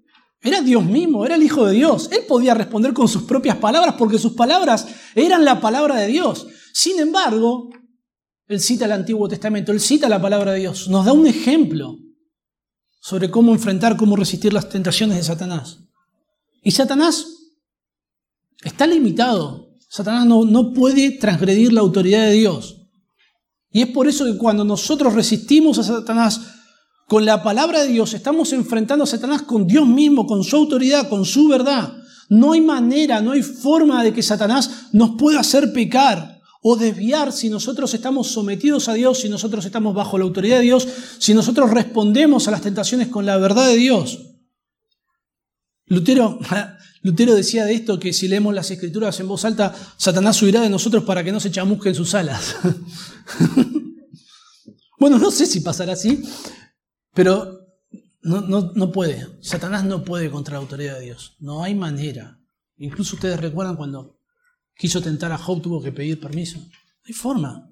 [0.41, 2.09] era Dios mismo, era el Hijo de Dios.
[2.11, 6.47] Él podía responder con sus propias palabras porque sus palabras eran la palabra de Dios.
[6.73, 7.69] Sin embargo,
[8.47, 11.97] Él cita el Antiguo Testamento, Él cita la palabra de Dios, nos da un ejemplo
[12.99, 15.79] sobre cómo enfrentar, cómo resistir las tentaciones de Satanás.
[16.63, 17.25] Y Satanás
[18.63, 19.69] está limitado.
[19.89, 22.80] Satanás no, no puede transgredir la autoridad de Dios.
[23.71, 26.41] Y es por eso que cuando nosotros resistimos a Satanás,
[27.07, 31.09] con la palabra de Dios estamos enfrentando a Satanás con Dios mismo, con su autoridad,
[31.09, 31.93] con su verdad.
[32.29, 37.33] No hay manera, no hay forma de que Satanás nos pueda hacer pecar o desviar
[37.33, 41.33] si nosotros estamos sometidos a Dios, si nosotros estamos bajo la autoridad de Dios, si
[41.33, 44.30] nosotros respondemos a las tentaciones con la verdad de Dios.
[45.91, 46.39] Lutero,
[47.03, 50.69] Lutero decía de esto que si leemos las escrituras en voz alta, Satanás huirá de
[50.69, 52.55] nosotros para que no se chamusquen sus alas.
[54.99, 56.23] bueno, no sé si pasará así,
[57.13, 57.59] pero
[58.21, 59.27] no, no, puede.
[59.41, 61.35] Satanás no puede contra la autoridad de Dios.
[61.39, 62.39] No hay manera.
[62.77, 64.17] Incluso ustedes recuerdan cuando
[64.77, 66.57] quiso tentar a Job, tuvo que pedir permiso.
[66.59, 67.69] No hay forma.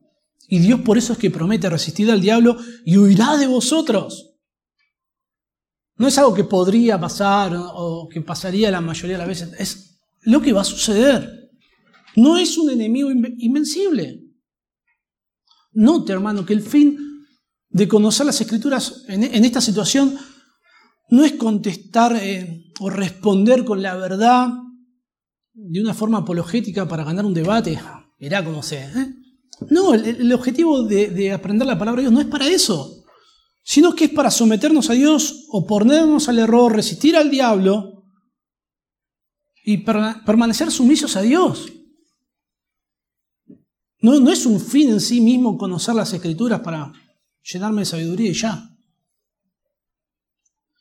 [0.49, 4.28] Y Dios por eso es que promete resistir al diablo y huirá de vosotros.
[5.99, 9.99] No es algo que podría pasar o que pasaría la mayoría de las veces, es
[10.21, 11.51] lo que va a suceder.
[12.15, 14.23] No es un enemigo invencible.
[15.73, 16.97] Note, hermano, que el fin
[17.69, 20.17] de conocer las escrituras en, esta situación
[21.09, 24.47] no es contestar eh, o responder con la verdad
[25.53, 27.77] de una forma apologética para ganar un debate.
[28.19, 28.89] Mirá cómo sea.
[28.89, 29.15] ¿eh?
[29.69, 32.98] No, el, objetivo de, de, aprender la palabra de Dios no es para eso,
[33.69, 38.03] sino que es para someternos a Dios, oponernos al error, resistir al diablo
[39.63, 41.71] y permanecer sumisos a Dios.
[44.01, 46.91] No, no es un fin en sí mismo conocer las escrituras para
[47.43, 48.75] llenarme de sabiduría y ya.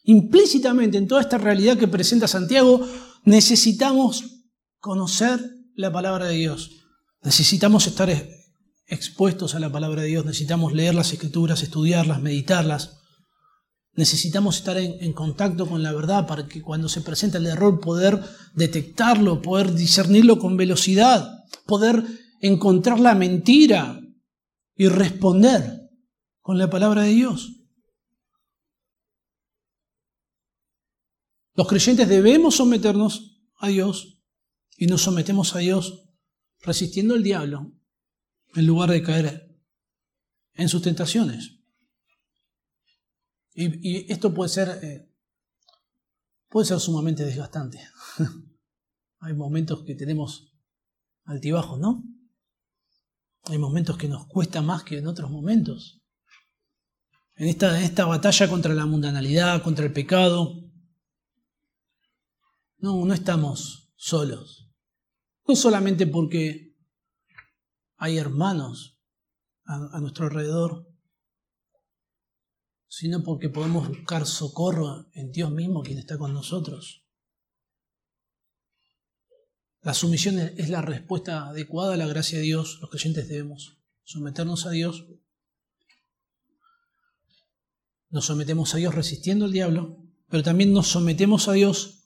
[0.05, 2.89] Implícitamente en toda esta realidad que presenta Santiago,
[3.25, 4.47] necesitamos
[4.79, 5.39] conocer
[5.75, 6.87] la palabra de Dios.
[7.21, 8.09] Necesitamos estar
[8.89, 12.97] expuestos a la palabra de Dios, necesitamos leer las escrituras, estudiarlas, meditarlas.
[13.93, 18.23] Necesitamos estar en, contacto con la verdad para que cuando se presenta el error poder
[18.55, 22.05] detectarlo, poder discernirlo con velocidad, poder
[22.41, 24.01] encontrar la mentira
[24.77, 25.91] y responder
[26.41, 27.57] con la palabra de Dios.
[31.55, 34.23] Los creyentes debemos someternos a Dios
[34.77, 36.05] y nos sometemos a Dios
[36.61, 37.78] resistiendo al diablo
[38.55, 39.59] en lugar de caer
[40.55, 41.59] en sus tentaciones.
[43.55, 45.13] Y, esto puede ser, eh,
[46.49, 47.81] puede ser sumamente desgastante.
[49.21, 50.53] Hay momentos que tenemos
[51.25, 52.05] altibajos, ¿no?
[53.45, 56.01] Hay momentos que nos cuesta más que en otros momentos.
[57.35, 60.69] En esta, esta batalla contra la mundanalidad, contra el pecado,
[62.79, 64.71] no, no estamos solos.
[65.47, 66.68] No solamente porque
[67.99, 68.97] hay hermanos
[69.65, 70.89] a, nuestro alrededor,
[72.87, 77.05] sino porque podemos buscar socorro en Dios mismo, quien está con nosotros.
[79.83, 82.79] La sumisión es la respuesta adecuada a la gracia de Dios.
[82.81, 85.05] Los creyentes debemos someternos a Dios.
[88.11, 92.05] Nos sometemos a Dios resistiendo al diablo, pero también nos sometemos a Dios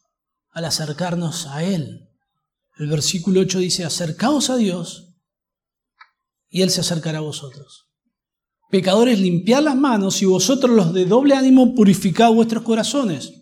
[0.50, 2.08] al acercarnos a Él.
[2.76, 5.11] El versículo 8 dice, acercaos a Dios
[6.52, 7.88] y Él se acercará a vosotros.
[8.70, 13.32] Pecadores, limpiad las manos y vosotros los de doble ánimo purificad vuestros corazones.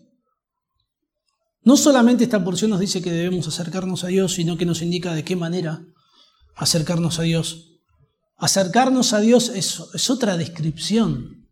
[1.63, 5.13] No solamente esta porción nos dice que debemos acercarnos a Dios, sino que nos indica
[5.13, 5.85] de qué manera
[6.55, 7.81] acercarnos a Dios.
[8.37, 11.49] Acercarnos a Dios es, otra descripción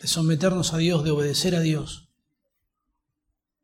[0.00, 2.12] de someternos a Dios, de obedecer a Dios.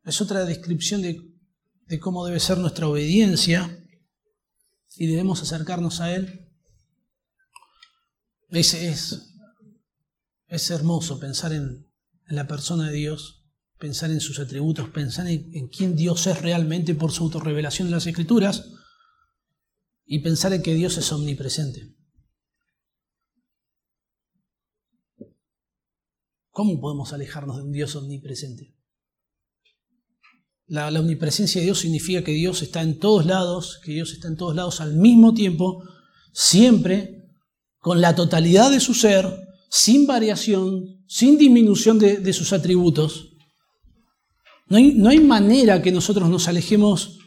[0.03, 3.85] Es otra descripción de, cómo debe ser nuestra obediencia
[4.95, 6.42] y debemos acercarnos a Él.
[8.53, 8.73] Es,
[10.47, 11.85] es, hermoso pensar en
[12.27, 13.43] la persona de Dios
[13.83, 18.07] pensar en sus atributos, pensar en, quién Dios es realmente por su autorrevelación en las
[18.07, 18.71] Escrituras
[20.05, 21.93] y pensar en que Dios es omnipresente.
[26.49, 28.73] ¿Cómo podemos alejarnos de un Dios omnipresente?
[30.67, 34.37] La, omnipresencia de Dios significa que Dios está en todos lados, que Dios está en
[34.37, 35.83] todos lados al mismo tiempo,
[36.31, 37.22] siempre,
[37.83, 39.27] con la totalidad de su ser,
[39.69, 43.33] sin variación, sin disminución de sus atributos.
[44.73, 47.19] No hay, manera que nosotros nos alejemos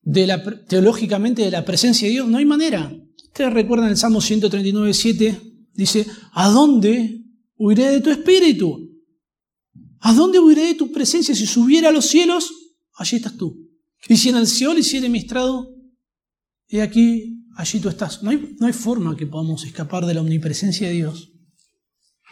[0.00, 2.28] de la, teológicamente de la presencia de Dios.
[2.28, 2.90] No hay manera.
[3.24, 5.40] Ustedes recuerdan el Salmo 139, 7.
[5.74, 7.24] Dice, ¿a dónde
[7.56, 8.90] huiré de tu espíritu?
[10.00, 11.34] ¿A dónde huiré de tu presencia?
[11.34, 12.50] Si subiera a los cielos,
[12.94, 13.68] allí estás tú.
[14.08, 15.74] Y si en el Seol hiciera mi estrado,
[16.68, 18.22] he aquí, allí tú estás.
[18.22, 21.30] No hay, no hay forma que podamos escapar de la omnipresencia de Dios.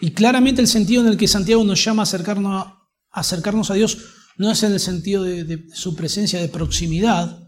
[0.01, 2.79] Y claramente el sentido en el que Santiago nos llama a acercarnos a,
[3.11, 3.99] acercarnos a Dios
[4.37, 7.43] no es en el sentido de, su presencia de proximidad,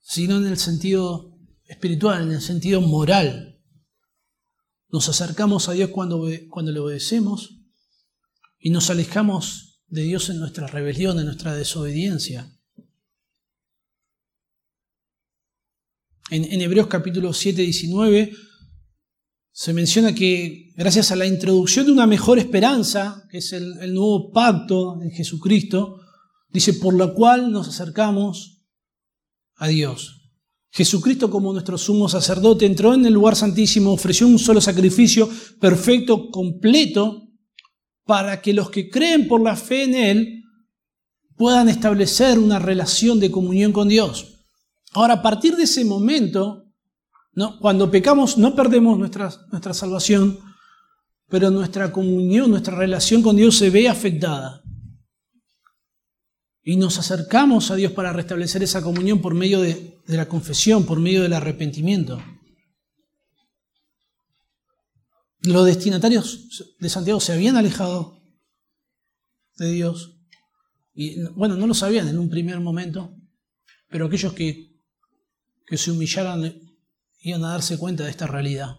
[0.00, 3.60] sino en el sentido espiritual, en el sentido moral.
[4.88, 7.60] Nos acercamos a Dios cuando, cuando le obedecemos
[8.58, 12.55] y nos alejamos de Dios en nuestra rebelión, en nuestra desobediencia.
[16.28, 18.32] En, Hebreos capítulo 7, 19
[19.52, 24.32] se menciona que gracias a la introducción de una mejor esperanza, que es el, nuevo
[24.32, 26.00] pacto en Jesucristo,
[26.50, 28.66] dice, por la cual nos acercamos
[29.54, 30.32] a Dios.
[30.72, 36.28] Jesucristo como nuestro sumo sacerdote entró en el lugar santísimo, ofreció un solo sacrificio perfecto,
[36.30, 37.22] completo,
[38.04, 40.42] para que los que creen por la fe en Él
[41.36, 44.35] puedan establecer una relación de comunión con Dios.
[44.92, 46.66] Ahora, a partir de ese momento,
[47.60, 50.38] cuando pecamos no perdemos nuestra, nuestra salvación,
[51.28, 54.62] pero nuestra comunión, nuestra relación con Dios se ve afectada.
[56.62, 60.86] Y nos acercamos a Dios para restablecer esa comunión por medio de, de la confesión,
[60.86, 62.20] por medio del arrepentimiento.
[65.42, 68.20] Los destinatarios de Santiago se habían alejado
[69.58, 70.18] de Dios.
[70.94, 73.14] Y bueno, no lo sabían en un primer momento,
[73.88, 74.75] pero aquellos que,
[75.66, 76.66] que se humillaran
[77.20, 78.78] iban a darse cuenta de esta realidad.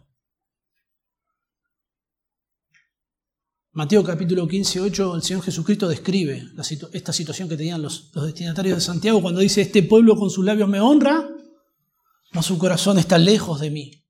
[3.73, 6.49] Mateo capítulo 15, 8, el Señor Jesucristo describe
[6.93, 10.43] esta situación que tenían los, los, destinatarios de Santiago cuando dice, este pueblo con sus
[10.43, 11.29] labios me honra,
[12.31, 14.03] mas su corazón está lejos de mí.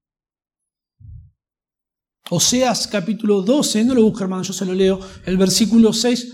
[2.29, 6.33] Oseas capítulo 12, no lo busca hermano, yo se lo leo, el versículo 6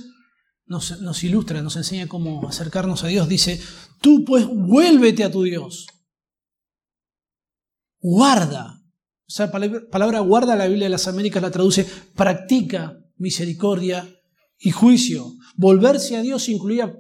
[0.68, 3.28] nos, nos ilustra, nos enseña cómo acercarnos a Dios.
[3.28, 3.60] Dice,
[4.00, 5.88] tú pues vuélvete a tu Dios.
[8.04, 8.82] Guarda.
[9.26, 14.08] O sea, palabra guarda la Biblia de las Américas la traduce practica misericordia
[14.60, 15.34] y juicio.
[15.56, 16.94] Volverse a Dios incluía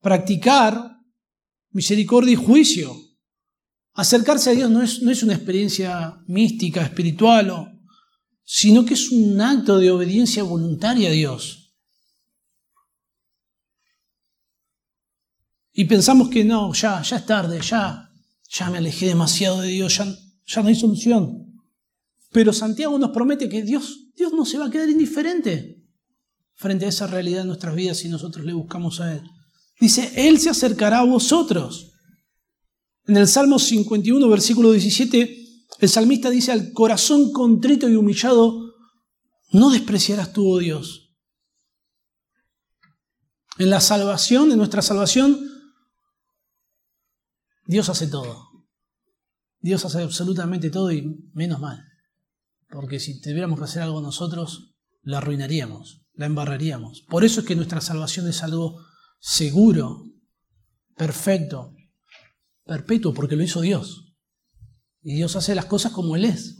[0.00, 0.96] practicar
[1.70, 2.94] misericordia y juicio.
[3.94, 7.80] Acercarse a Dios no es, no es una experiencia mística, espiritual,
[8.44, 11.74] sino que es un acto de obediencia voluntaria a Dios.
[15.72, 18.05] Y pensamos que no, ya, ya es tarde, ya,
[18.48, 21.60] ya me alejé demasiado de Dios, ya, no hay solución.
[22.32, 25.84] Pero Santiago nos promete que Dios Dios no se va a quedar indiferente
[26.54, 29.22] frente a esa realidad en nuestras vidas si nosotros le buscamos a Él.
[29.78, 31.92] Dice, Él se acercará a vosotros.
[33.04, 35.36] En el Salmo 51, versículo 17,
[35.80, 38.74] el salmista dice, al corazón contrito y humillado,
[39.50, 41.14] no despreciarás tú, oh Dios.
[43.58, 45.38] En la salvación, en nuestra salvación,
[47.66, 48.46] Dios hace todo.
[49.60, 51.84] Dios hace absolutamente todo y menos mal.
[52.68, 57.02] Porque si tuviéramos que hacer algo nosotros, la arruinaríamos, la embarraríamos.
[57.08, 58.80] Por eso es que nuestra salvación es algo
[59.20, 60.04] seguro,
[60.96, 61.74] perfecto,
[62.64, 64.14] perpetuo, porque lo hizo Dios.
[65.02, 66.56] Y Dios hace las cosas como Él es.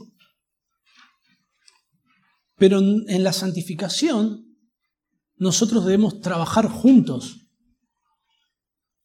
[2.55, 4.57] Pero en la santificación,
[5.35, 7.46] nosotros debemos trabajar juntos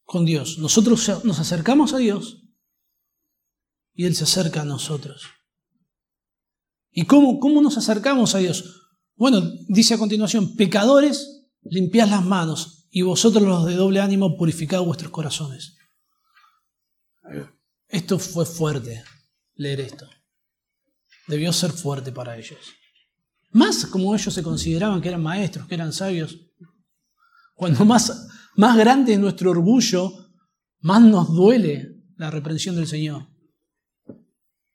[0.05, 0.59] con Dios.
[0.59, 2.43] Nosotros nos acercamos a Dios
[3.95, 5.25] y Él se acerca a nosotros.
[6.91, 8.83] ¿Y cómo, cómo nos acercamos a Dios?
[9.17, 14.83] Bueno, dice a continuación, pecadores, limpiad las manos y vosotros los de doble ánimo purificad
[14.83, 15.77] vuestros corazones.
[17.89, 19.05] Esto fue fuerte,
[19.55, 20.09] leer esto.
[21.29, 22.59] Debió ser fuerte para ellos.
[23.51, 26.37] Más como ellos se consideraban que eran maestros, que eran sabios.
[27.55, 30.13] Cuando más, más grande es nuestro orgullo,
[30.81, 33.29] más nos duele la reprensión del Señor.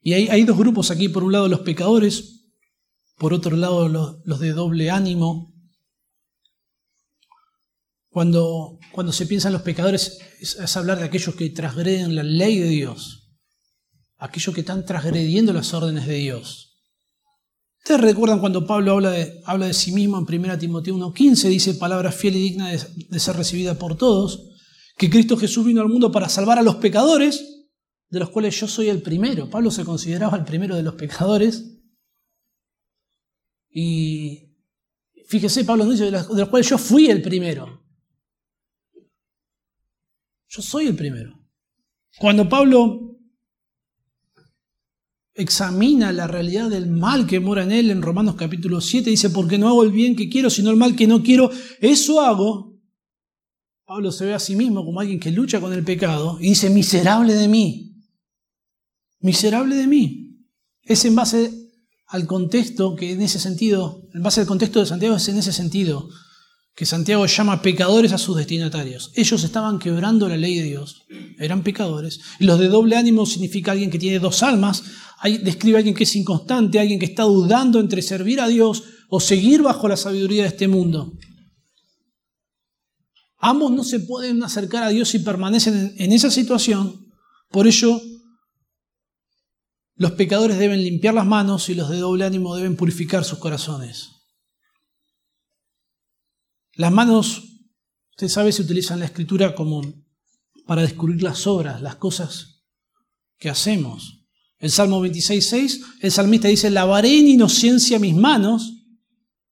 [0.02, 2.46] Y hay, dos grupos aquí, por un lado los pecadores,
[3.18, 5.54] por otro lado los, de doble ánimo.
[8.10, 12.58] Cuando, cuando, se piensa en los pecadores es, hablar de aquellos que transgreden la ley
[12.58, 13.38] de Dios,
[14.18, 16.67] aquellos que están transgrediendo las órdenes de Dios.
[17.88, 21.74] Ustedes recuerdan cuando Pablo habla de, habla de sí mismo en 1 Timoteo 1.15, dice
[21.76, 24.50] palabra fiel y digna de, ser recibida por todos,
[24.98, 27.70] que Cristo Jesús vino al mundo para salvar a los pecadores,
[28.10, 29.50] de los cuales yo soy el primero.
[29.50, 31.80] Pablo se consideraba el primero de los pecadores.
[33.70, 34.54] Y
[35.30, 37.86] fíjese, Pablo dice, de los cuales yo fui el primero.
[40.50, 41.40] Yo soy el primero.
[42.20, 43.07] Cuando Pablo
[45.38, 49.58] examina la realidad del mal que mora en él en Romanos capítulo 7, dice, porque
[49.58, 52.76] no hago el bien que quiero, sino el mal que no quiero, eso hago.
[53.86, 56.70] Pablo se ve a sí mismo como alguien que lucha con el pecado y dice,
[56.70, 58.04] miserable de mí,
[59.20, 60.24] miserable de mí.
[60.82, 61.52] Es en base
[62.08, 65.54] al contexto que en ese sentido, en base al contexto de Santiago es en ese
[65.54, 66.10] sentido
[66.78, 69.12] que Santiago llama pecadores a sus destinatarios.
[69.16, 71.08] Ellos estaban quebrando la ley de Dios,
[71.40, 72.20] eran pecadores.
[72.40, 74.84] Y los de doble ánimo significa alguien que tiene dos almas,
[75.42, 79.20] describe a alguien que es inconstante, alguien que está dudando entre servir a Dios o
[79.20, 81.14] seguir bajo la sabiduría de este mundo.
[83.40, 87.08] Ambos no se pueden acercar a Dios y permanecen en esa situación.
[87.50, 88.00] Por ello,
[89.96, 94.17] los pecadores deben limpiar las manos y los de doble ánimo deben purificar sus corazones.
[96.78, 97.42] Las manos,
[98.12, 99.82] usted sabe, se utilizan la escritura como
[100.68, 102.64] para descubrir las obras, las cosas
[103.40, 104.28] que hacemos.
[104.60, 108.74] El Salmo 26.6, el salmista dice, lavaré en inocencia mis manos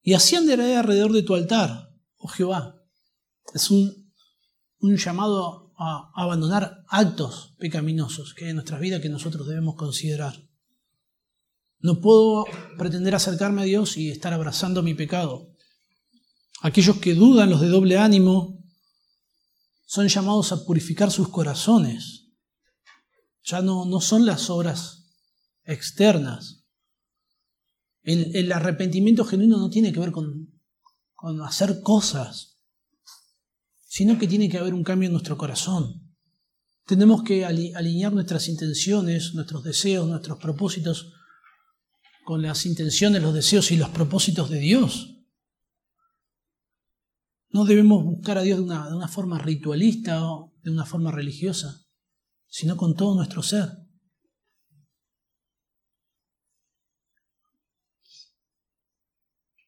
[0.03, 2.83] y así andaré alrededor de tu altar, oh Jehová.
[3.55, 4.11] Es un,
[4.79, 10.35] un llamado a abandonar actos pecaminosos que hay en nuestras vidas que nosotros debemos considerar.
[11.79, 12.45] No puedo
[12.77, 15.54] pretender acercarme a Dios y estar abrazando mi pecado.
[16.65, 18.57] Aquellos que dudan, los de doble ánimo,
[19.85, 22.31] son llamados a purificar sus corazones.
[23.43, 25.13] Ya no, no son las obras
[25.63, 26.65] externas.
[28.01, 30.49] El, arrepentimiento genuino no tiene que ver con
[31.43, 32.57] hacer cosas,
[33.85, 36.15] sino que tiene que haber un cambio en nuestro corazón.
[36.87, 41.13] Tenemos que alinear nuestras intenciones, nuestros deseos, nuestros propósitos
[42.25, 45.14] con las intenciones, los deseos y los propósitos de Dios.
[47.55, 51.85] No debemos buscar a Dios de una, forma ritualista o de una forma religiosa,
[52.47, 53.69] sino con todo nuestro ser.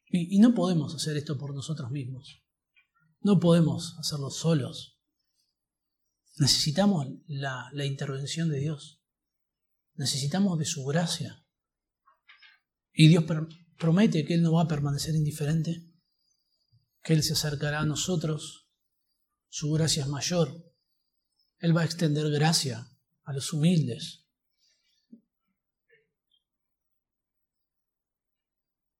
[0.09, 2.43] Y, no podemos hacer esto por nosotros mismos.
[3.21, 4.99] No podemos hacerlo solos.
[6.39, 9.01] Necesitamos la, intervención de Dios.
[9.93, 11.41] Necesitamos de su gracia.
[12.91, 13.23] Y Dios
[13.77, 15.87] promete que Él no va a permanecer indiferente,
[17.03, 18.69] que Él se acercará a nosotros.
[19.49, 20.73] Su gracia es mayor.
[21.59, 22.87] Él va a extender gracia
[23.23, 24.25] a los humildes.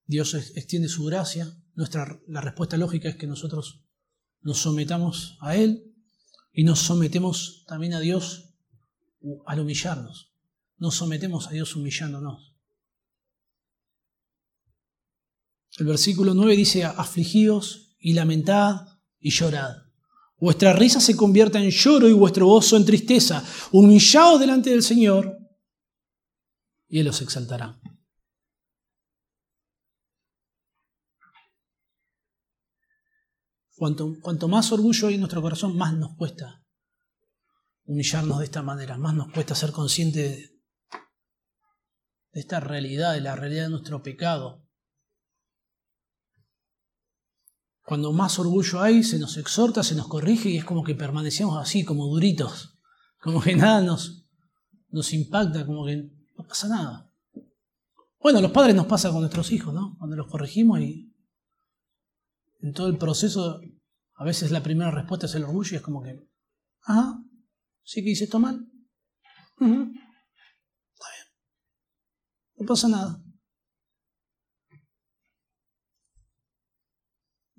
[0.06, 1.54] Dios extiende su gracia.
[1.76, 3.84] Nuestra, la respuesta lógica es que nosotros
[4.42, 5.94] nos sometamos a Él
[6.54, 8.56] y nos sometemos también a Dios
[9.46, 10.34] al humillarnos.
[10.78, 12.56] Nos sometemos a Dios humillándonos.
[15.78, 18.88] El versículo 9 dice, afligíos y lamentad
[19.20, 19.76] y llorad.
[20.40, 23.44] Vuestra risa se convierta en lloro y vuestro gozo en tristeza.
[23.72, 25.38] Humillaos delante del Señor
[26.88, 27.80] y Él os exaltará.
[33.78, 36.64] Cuanto, más orgullo hay en nuestro corazón, más nos cuesta
[37.86, 40.52] humillarnos de esta manera, más nos cuesta ser conscientes
[42.32, 44.67] de, esta realidad, de la realidad de nuestro pecado.
[47.88, 51.58] Cuando más orgullo hay, se nos exhorta, se nos corrige y es como que permanecemos
[51.58, 52.78] así, como duritos,
[53.22, 54.28] como que nada nos,
[54.90, 55.96] nos impacta, como que
[56.38, 57.10] no pasa nada.
[58.20, 59.96] Bueno, los padres nos pasa con nuestros hijos, ¿no?
[60.00, 61.16] Cuando los corregimos y
[62.60, 63.62] en todo el proceso,
[64.16, 66.28] a veces la primera respuesta es el orgullo y es como que,
[66.88, 67.24] ah,
[67.84, 68.68] sí que hice esto mal.
[69.62, 69.88] Está bien.
[72.58, 73.24] No pasa nada.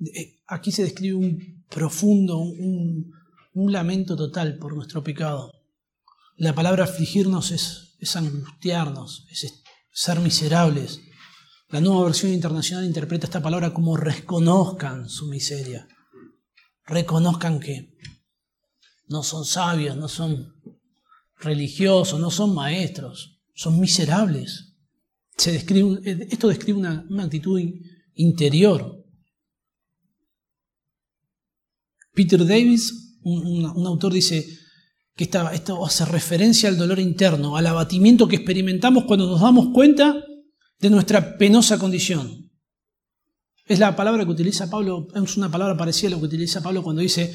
[0.00, 3.12] Eh, aquí se describe un profundo, un,
[3.54, 5.52] lamento total por nuestro pecado.
[6.36, 11.00] La palabra afligirnos es, angustiarnos, es ser miserables.
[11.68, 15.88] La nueva versión internacional interpreta esta palabra como reconozcan su miseria.
[16.86, 17.96] Reconozcan que
[19.08, 20.54] no son sabios, no son
[21.36, 24.76] religiosos, no son maestros, son miserables.
[25.36, 27.60] Se describe, esto describe una, actitud
[28.14, 28.97] interior.
[32.18, 34.44] Peter Davis, un, autor, dice
[35.14, 40.16] que esto hace referencia al dolor interno, al abatimiento que experimentamos cuando nos damos cuenta
[40.80, 42.50] de nuestra penosa condición.
[43.66, 46.82] Es la palabra que utiliza Pablo, es una palabra parecida a lo que utiliza Pablo
[46.82, 47.32] cuando dice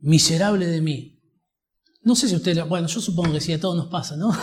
[0.00, 1.20] miserable de mí.
[2.02, 4.36] No sé si usted, bueno, yo supongo que sí, a todos nos pasa, ¿no?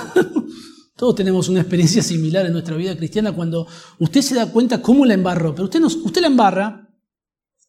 [0.96, 3.68] todos tenemos una experiencia similar en nuestra vida cristiana cuando
[4.00, 6.96] usted se da cuenta cómo la embarró, pero usted, no, usted la embarra,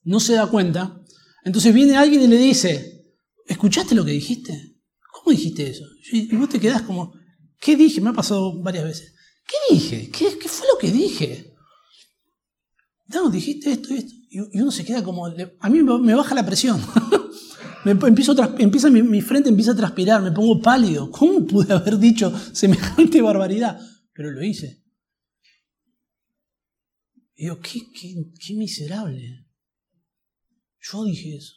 [0.05, 1.03] no se da cuenta,
[1.47, 3.07] entonces viene alguien y le dice,
[3.47, 4.81] ¿escuchaste lo que dijiste?
[5.13, 5.85] ¿Cómo dijiste eso?
[6.11, 7.15] Y vos te quedás como,
[7.61, 8.01] ¿qué dije?
[8.01, 9.15] Me ha pasado varias veces.
[9.47, 10.11] ¿Qué dije?
[10.11, 11.55] ¿Qué, fue lo que dije?
[13.15, 14.13] No, dijiste esto y esto.
[14.29, 15.25] Y uno se queda como.
[15.25, 16.85] A mí me baja la presión.
[17.85, 21.13] me empiezo empieza mi, frente empieza a transpirar, me pongo pálido.
[21.13, 23.79] ¿Cómo pude haber dicho semejante barbaridad?
[24.13, 24.83] Pero lo hice.
[27.37, 29.46] Y digo, qué, qué miserable.
[30.93, 31.55] Yo dije eso.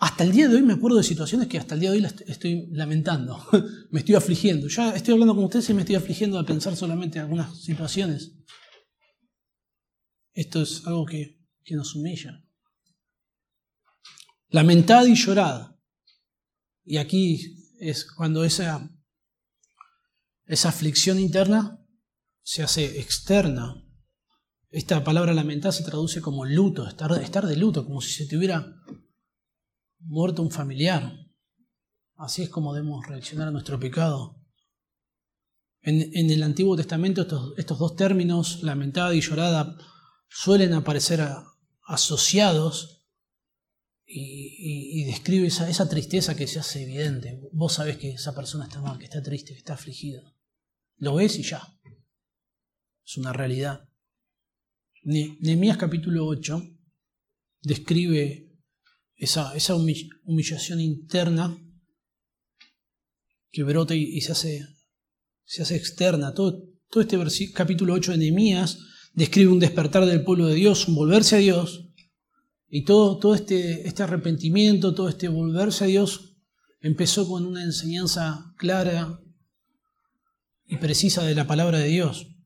[0.00, 2.06] Hasta el día de hoy me acuerdo de situaciones que hasta el día de hoy
[2.26, 3.44] estoy lamentando,
[3.90, 4.68] me estoy afligiendo.
[4.68, 8.32] Ya estoy hablando con ustedes y me estoy afligiendo a pensar solamente en algunas situaciones.
[10.32, 12.44] Esto es algo que, que nos humilla.
[14.50, 15.76] Lamentada y llorada.
[16.84, 18.88] Y aquí es cuando esa,
[20.46, 21.84] esa aflicción interna
[22.42, 23.84] se hace externa.
[24.70, 28.36] Esta palabra lamentada se traduce como luto, estar, estar de luto, como si se te
[28.36, 28.76] hubiera
[30.00, 31.26] muerto un familiar.
[32.16, 34.36] Así es como debemos reaccionar a nuestro pecado.
[35.80, 37.22] En, el Antiguo Testamento
[37.56, 39.78] estos, dos términos, lamentada y llorada,
[40.28, 41.26] suelen aparecer
[41.86, 43.06] asociados
[44.04, 47.40] y, describe esa, esa, tristeza que se hace evidente.
[47.52, 50.34] Vos sabés que esa persona está mal, que está triste, que está afligida.
[50.96, 51.62] Lo ves y ya.
[53.06, 53.87] Es una realidad.
[55.04, 56.62] Nehemías capítulo 8
[57.62, 58.48] describe
[59.16, 59.52] esa,
[60.24, 61.56] humillación interna
[63.50, 66.34] que brota y, se, hace, externa.
[66.34, 68.78] Todo, todo este capítulo 8 de Nehemías
[69.14, 71.90] describe un despertar del pueblo de Dios, un volverse a Dios.
[72.68, 76.36] Y todo, todo este, este arrepentimiento, todo este volverse a Dios
[76.80, 79.20] empezó con una enseñanza clara
[80.66, 82.37] y precisa de la palabra de Dios.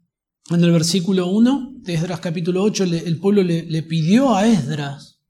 [0.51, 5.21] En el versículo 1 de Esdras capítulo 8, el pueblo le, pidió a Esdras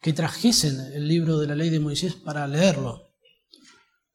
[0.00, 3.12] que trajesen el libro de la ley de Moisés para leerlo.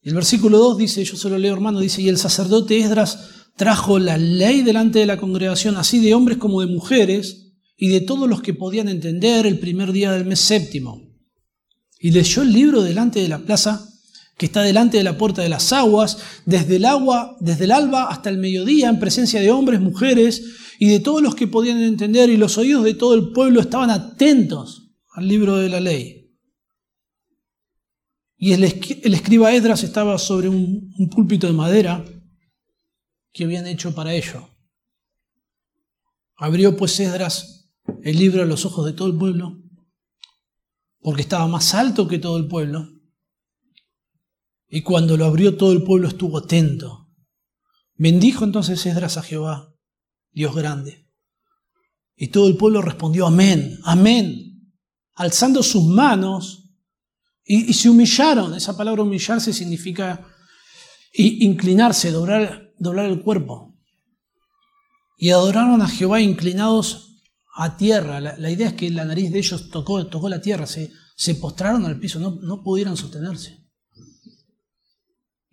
[0.01, 3.99] Y el versículo 2 dice, yo solo leo hermano, dice, y el sacerdote Esdras trajo
[3.99, 8.27] la ley delante de la congregación, así de hombres como de mujeres, y de todos
[8.27, 11.01] los que podían entender el primer día del mes séptimo.
[11.99, 13.92] Y leyó el libro delante de la plaza
[14.37, 18.05] que está delante de la puerta de las aguas, desde el agua, desde el alba
[18.05, 20.43] hasta el mediodía, en presencia de hombres, mujeres
[20.79, 23.89] y de todos los que podían entender, y los oídos de todo el pueblo estaban
[23.89, 26.31] atentos al libro de la ley.
[28.35, 32.03] Y el, escriba Edras estaba sobre un, un púlpito de madera
[33.31, 34.49] que habían hecho para ello.
[36.35, 37.71] Abrió pues Esdras
[38.03, 39.61] el libro a los ojos de todo el pueblo,
[40.99, 42.92] porque estaba más alto que todo el pueblo,
[44.75, 47.07] y cuando lo abrió todo el pueblo estuvo atento.
[47.93, 49.71] Bendijo entonces Esdras a Jehová,
[50.31, 51.07] Dios grande.
[52.15, 54.73] Y todo el pueblo respondió amén, amén,
[55.13, 56.71] alzando sus manos
[57.45, 58.55] y, se humillaron.
[58.55, 60.27] Esa palabra humillarse significa
[61.13, 63.77] inclinarse, doblar, doblar el cuerpo.
[65.19, 67.21] Y adoraron a Jehová inclinados
[67.53, 68.19] a tierra.
[68.19, 71.85] La, idea es que la nariz de ellos tocó, tocó la tierra, se, se postraron
[71.85, 73.62] al piso, no, no pudieron sostenerse.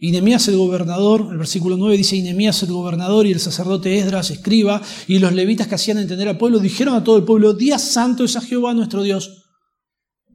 [0.03, 3.98] Y Nemías el gobernador, el versículo 9 dice, y Nemías el gobernador y el sacerdote
[3.98, 7.53] Esdras, escriba, y los levitas que hacían entender al pueblo, dijeron a todo el pueblo,
[7.53, 9.44] día santo es a Jehová nuestro Dios.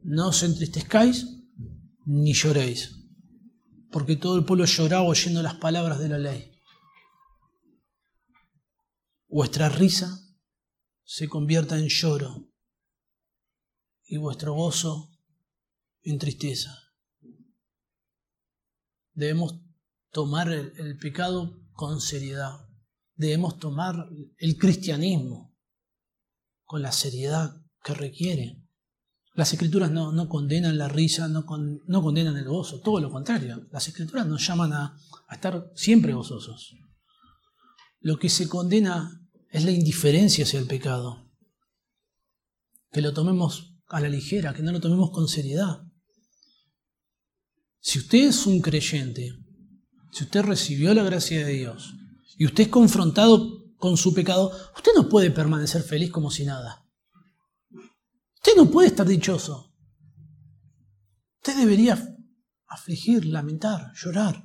[0.03, 1.25] No os entristezcáis
[2.05, 2.91] ni lloréis,
[3.89, 6.51] porque todo el pueblo lloraba oyendo las palabras de la ley.
[9.27, 10.19] Vuestra risa
[11.03, 12.51] se convierta en lloro
[14.05, 15.09] y vuestro gozo
[16.03, 16.84] en tristeza.
[19.15, 19.59] Debemos
[20.11, 22.67] tomar el, pecado con seriedad.
[23.15, 25.55] Debemos tomar el cristianismo
[26.65, 28.61] con la seriedad que requiere.
[29.33, 31.45] Las escrituras no, condenan la risa, no,
[31.87, 33.67] no, condenan el gozo, todo lo contrario.
[33.71, 34.97] Las escrituras nos llaman a,
[35.27, 36.75] a estar siempre gozosos.
[37.99, 41.31] Lo que se condena es la indiferencia hacia el pecado.
[42.91, 45.84] Que lo tomemos a la ligera, que no lo tomemos con seriedad.
[47.87, 49.31] Si usted es un creyente,
[50.11, 51.93] si usted recibió la gracia de Dios
[52.35, 56.83] y usted es confrontado con su pecado, usted no puede permanecer feliz como si nada.
[58.37, 59.71] Usted no puede estar dichoso.
[61.35, 62.17] Usted debería
[62.65, 64.43] afligir, lamentar, llorar.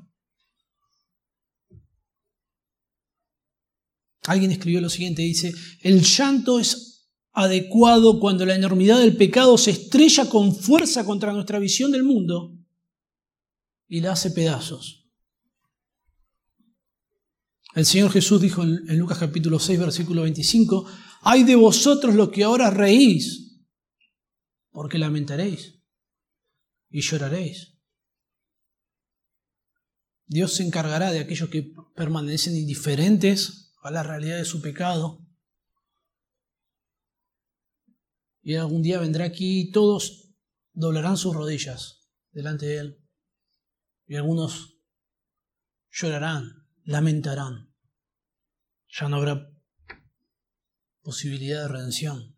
[4.26, 9.70] Alguien escribió lo siguiente, dice, el llanto es adecuado cuando la enormidad del pecado se
[9.70, 12.59] estrella con fuerza contra nuestra visión del mundo
[13.90, 15.10] y la hace pedazos.
[17.74, 20.86] El Señor Jesús dijo en Lucas capítulo 6, versículo 25,
[21.22, 23.66] hay de vosotros los que ahora reís,
[24.70, 25.82] porque lamentaréis
[26.88, 27.78] y lloraréis.
[30.26, 35.26] Dios se encargará de aquellos que permanecen indiferentes a la realidad de su pecado.
[38.40, 40.32] Y algún día vendrá aquí y todos
[40.72, 42.99] doblarán sus rodillas delante de Él.
[44.10, 44.74] Y algunos
[45.92, 47.72] llorarán, lamentarán.
[48.88, 49.48] Ya no habrá
[51.00, 52.36] posibilidad de redención.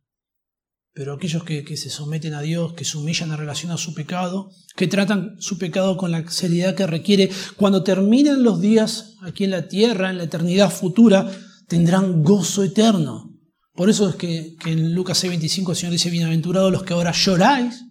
[0.93, 4.51] Pero aquellos que, se someten a Dios, que se humillan en relación a su pecado,
[4.77, 9.53] que tratan su pecado con la seriedad que requiere, cuando terminen los días aquí en
[9.53, 11.33] la tierra, en la eternidad futura,
[11.69, 13.41] tendrán gozo eterno.
[13.73, 17.13] Por eso es que, que en Lucas 6:25 el Señor dice, bienaventurados los que ahora
[17.13, 17.83] lloráis,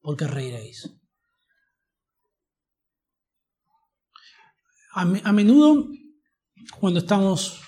[0.00, 0.90] porque reiréis.
[4.94, 5.88] A, menudo,
[6.78, 7.60] cuando estamos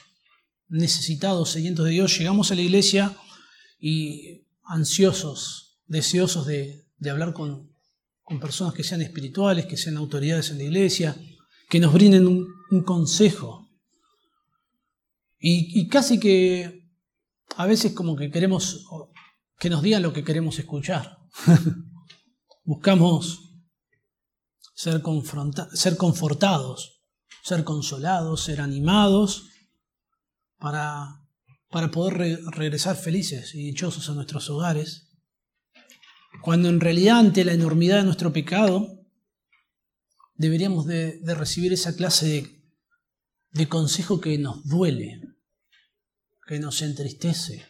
[0.69, 3.17] necesitados, sedientos de Dios, llegamos a la iglesia
[3.81, 7.73] y ansiosos, deseosos de, hablar con,
[8.43, 11.17] personas que sean espirituales, que sean autoridades en la iglesia,
[11.71, 13.71] que nos brinden un, consejo.
[15.39, 16.91] Y, casi que
[17.57, 18.87] a veces como que queremos
[19.59, 21.17] que nos digan lo que queremos escuchar.
[22.65, 23.55] Buscamos
[24.75, 25.01] ser,
[25.73, 26.94] ser confortados
[27.45, 29.51] ser consolados, ser animados,
[30.59, 31.29] para,
[31.69, 35.11] para poder regresar felices y dichosos a nuestros hogares.
[36.43, 39.07] Cuando en realidad ante la enormidad de nuestro pecado,
[40.37, 42.65] deberíamos de, recibir esa clase de,
[43.51, 45.21] de consejo que nos duele,
[46.47, 47.67] que nos entristece,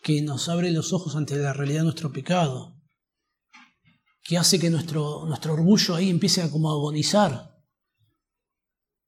[0.00, 2.80] que nos abre los ojos ante la realidad de nuestro pecado,
[4.22, 7.53] que hace que nuestro, nuestro orgullo ahí empiece a como agonizar.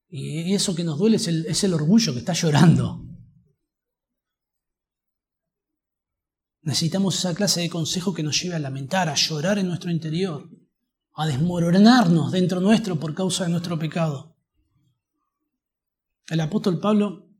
[0.08, 3.04] Y eso que nos duele es el, es el orgullo que está llorando.
[6.62, 10.48] Necesitamos esa clase de consejo que nos lleve a lamentar, a llorar en nuestro interior,
[11.14, 14.36] a desmoronarnos dentro nuestro por causa de nuestro pecado.
[16.28, 17.30] El apóstol Pablo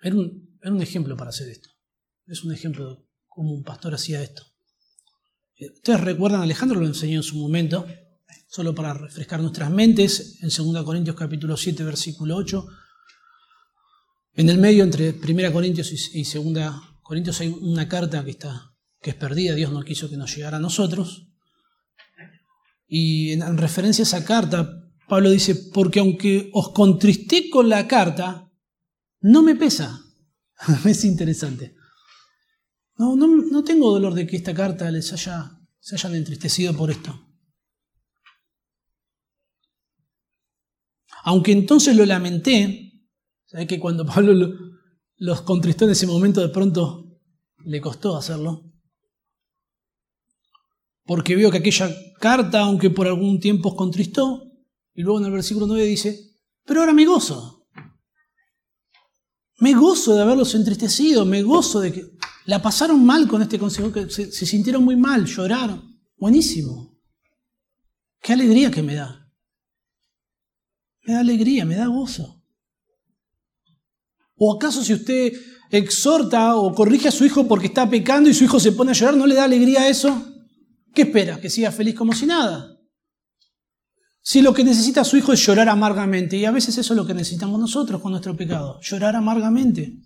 [0.00, 1.68] era un, era un ejemplo para hacer esto.
[2.26, 4.42] Es un ejemplo de cómo un pastor hacía esto.
[5.76, 7.86] Ustedes recuerdan, Alejandro lo enseñó en su momento,
[8.54, 12.64] solo para refrescar nuestras mentes, en 2 Corintios capítulo 7, versículo 8.
[14.34, 19.10] En el medio, entre 1 Corintios y 2 Corintios, hay una carta que, está, que
[19.10, 21.26] es perdida, Dios no quiso que nos llegara a nosotros.
[22.86, 28.52] Y en referencia a esa carta, Pablo dice, porque aunque os contristé con la carta,
[29.20, 30.00] no me pesa.
[30.84, 31.74] es interesante.
[32.98, 37.23] No, no, tengo dolor de que esta carta les haya, se hayan entristecido por esto.
[41.24, 42.92] Aunque entonces lo lamenté,
[43.46, 44.34] ¿sabes que cuando Pablo
[45.16, 47.18] los contristó en ese momento de pronto
[47.64, 48.70] le costó hacerlo?
[51.04, 54.50] Porque vio que aquella carta, aunque por algún tiempo os contristó,
[54.94, 57.66] y luego en el versículo 9 dice, pero ahora me gozo.
[59.58, 62.04] Me gozo de haberlos entristecido, me gozo de que
[62.46, 66.00] la pasaron mal con este consejo, que se, sintieron muy mal, lloraron.
[66.16, 66.98] Buenísimo.
[68.20, 69.23] Qué alegría que me da.
[71.04, 72.42] Me da alegría, me da gozo.
[74.36, 75.32] ¿O acaso si usted
[75.70, 78.94] exhorta o corrige a su hijo porque está pecando y su hijo se pone a
[78.94, 80.26] llorar, ¿no le da alegría a eso?
[80.94, 81.40] ¿Qué espera?
[81.40, 82.74] ¿Que siga feliz como si nada?
[84.22, 87.06] Si lo que necesita su hijo es llorar amargamente, y a veces eso es lo
[87.06, 89.98] que necesitamos nosotros con nuestro pecado, llorar amargamente.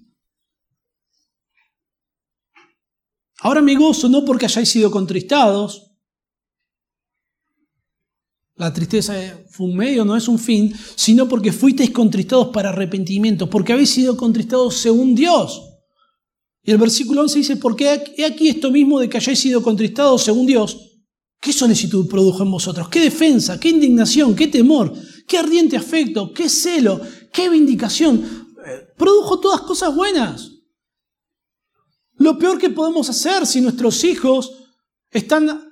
[3.40, 5.87] Ahora me gozo no porque hayáis sido contristados.
[8.58, 9.14] La tristeza
[9.50, 13.90] fue un medio, no es un fin, sino porque fuisteis contristados para arrepentimiento, porque habéis
[13.90, 15.62] sido contristados según Dios.
[16.64, 20.24] Y el versículo 11 dice, porque he aquí esto mismo de que hayáis sido contristados
[20.24, 20.76] según Dios.
[21.40, 22.88] ¿Qué solicitud produjo en vosotros?
[22.88, 23.60] ¿Qué defensa?
[23.60, 24.34] ¿Qué indignación?
[24.34, 24.92] ¿Qué temor?
[25.28, 26.32] ¿Qué ardiente afecto?
[26.32, 27.00] ¿Qué celo?
[27.32, 28.16] ¿Qué vindicación?
[28.66, 30.50] Eh, produjo todas cosas buenas.
[32.16, 34.52] Lo peor que podemos hacer si nuestros hijos
[35.12, 35.62] están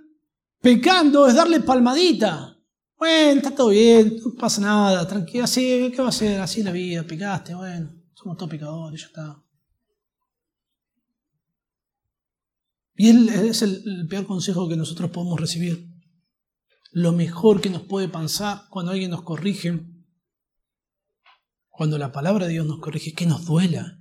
[0.62, 2.55] pecando es darle palmadita.
[2.98, 6.40] Bueno, está todo bien, no pasa nada, tranquilo, así, ¿qué va a ser?
[6.40, 9.42] Así es la vida, picaste, bueno, somos todos pecadores, ya está.
[12.94, 15.86] Y es el, peor consejo que nosotros podemos recibir.
[16.92, 19.86] Lo mejor que nos puede pasar cuando alguien nos corrige,
[21.68, 24.00] cuando la palabra de Dios nos corrige, que nos duela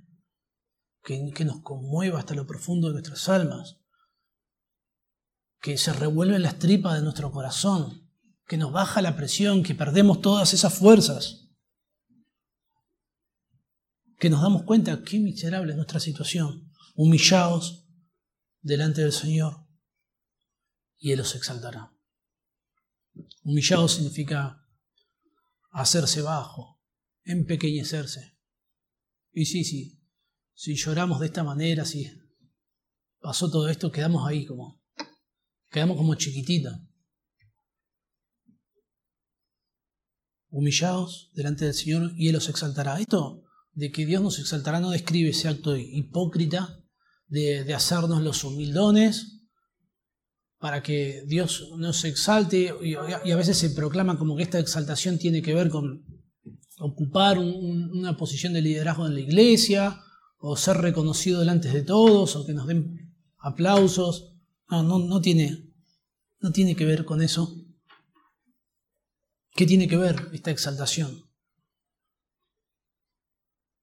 [1.06, 3.78] que, nos conmueva hasta lo profundo de nuestras almas,
[5.60, 8.05] que se revuelven las tripas de nuestro corazón,
[8.46, 11.48] que nos baja la presión, que perdemos todas esas fuerzas,
[14.18, 17.86] que nos damos cuenta qué miserable es nuestra situación, humillados
[18.60, 19.66] delante del Señor,
[20.98, 21.92] y Él los exaltará.
[23.42, 24.66] Humillados significa
[25.70, 26.80] hacerse bajo,
[27.24, 28.38] empequeñecerse.
[29.32, 30.02] Y sí, sí,
[30.54, 32.10] si lloramos de esta manera, si
[33.20, 34.82] pasó todo esto, quedamos ahí como,
[35.70, 36.72] quedamos como chiquititos.
[40.50, 42.98] Humillados delante del Señor y Él los exaltará.
[43.00, 43.42] Esto
[43.72, 46.82] de que Dios nos exaltará no describe ese acto hipócrita
[47.28, 49.42] de, hacernos los humildones
[50.58, 55.42] para que Dios nos exalte y, a veces se proclama como que esta exaltación tiene
[55.42, 56.04] que ver con
[56.78, 60.00] ocupar una posición de liderazgo en la iglesia
[60.38, 64.34] o ser reconocido delante de todos, o que nos den aplausos.
[64.68, 65.72] No, no, no, tiene,
[66.40, 67.65] no tiene que ver con eso.
[69.56, 71.24] ¿Qué tiene que ver esta exaltación?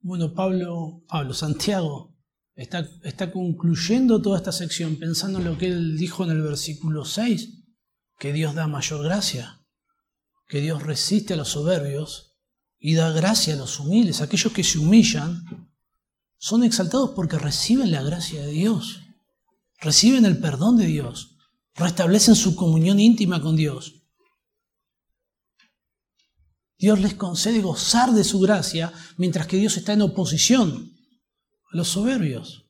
[0.01, 2.15] Bueno, Pablo, Pablo, Santiago
[2.53, 7.05] está, está concluyendo toda esta sección pensando en lo que él dijo en el versículo
[7.05, 7.63] 6,
[8.19, 9.65] que Dios da mayor gracia,
[10.47, 12.35] que Dios resiste a los soberbios
[12.77, 15.43] y da gracia a los humildes, aquellos que se humillan
[16.37, 18.99] son exaltados porque reciben la gracia de Dios,
[19.79, 21.37] reciben el perdón de Dios,
[21.73, 24.02] restablecen su comunión íntima con Dios.
[26.83, 30.91] Dios les concede gozar de su gracia, mientras que Dios está en oposición
[31.71, 32.65] a los soberbios.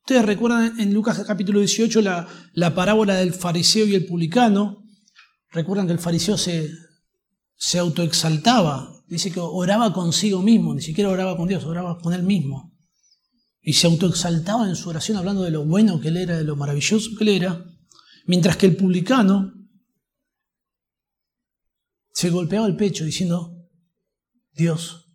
[0.00, 4.82] Ustedes recuerdan en Lucas capítulo 18 la, la parábola del fariseo y el publicano.
[5.52, 6.72] Recuerdan que el fariseo se,
[7.54, 9.04] se autoexaltaba.
[9.06, 12.76] Dice que oraba consigo mismo, ni siquiera oraba con Dios, oraba con él mismo.
[13.62, 16.56] Y se autoexaltaba en su oración hablando de lo bueno que él era, de lo
[16.56, 17.64] maravilloso que él era.
[18.26, 19.59] Mientras que el publicano
[22.12, 23.68] se golpeaba el pecho diciendo,
[24.52, 25.06] Dios,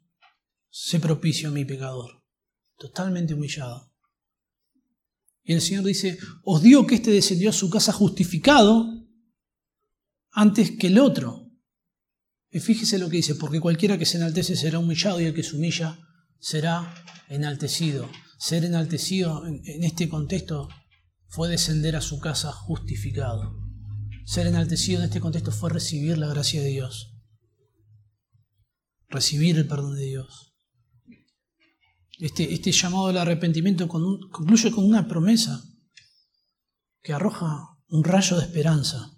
[0.69, 2.23] sé propicio a mi pecador.
[2.77, 3.93] Totalmente humillado.
[5.43, 8.87] Y el Señor dice, os digo que éste descendió a su casa justificado
[10.31, 11.51] antes que el otro.
[12.49, 15.43] Y fíjese lo que dice, porque cualquiera que se enaltece será humillado y el que
[15.43, 15.99] se humilla
[16.39, 16.93] será
[17.29, 18.09] enaltecido.
[18.37, 20.67] Ser enaltecido en este contexto
[21.27, 23.64] fue descender a su casa justificado.
[24.25, 27.13] Ser enaltecido en este contexto fue recibir la gracia de Dios,
[29.07, 30.55] recibir el perdón de Dios.
[32.19, 35.63] Este, este llamado al arrepentimiento concluye con una promesa
[37.03, 39.11] que arroja un rayo de esperanza.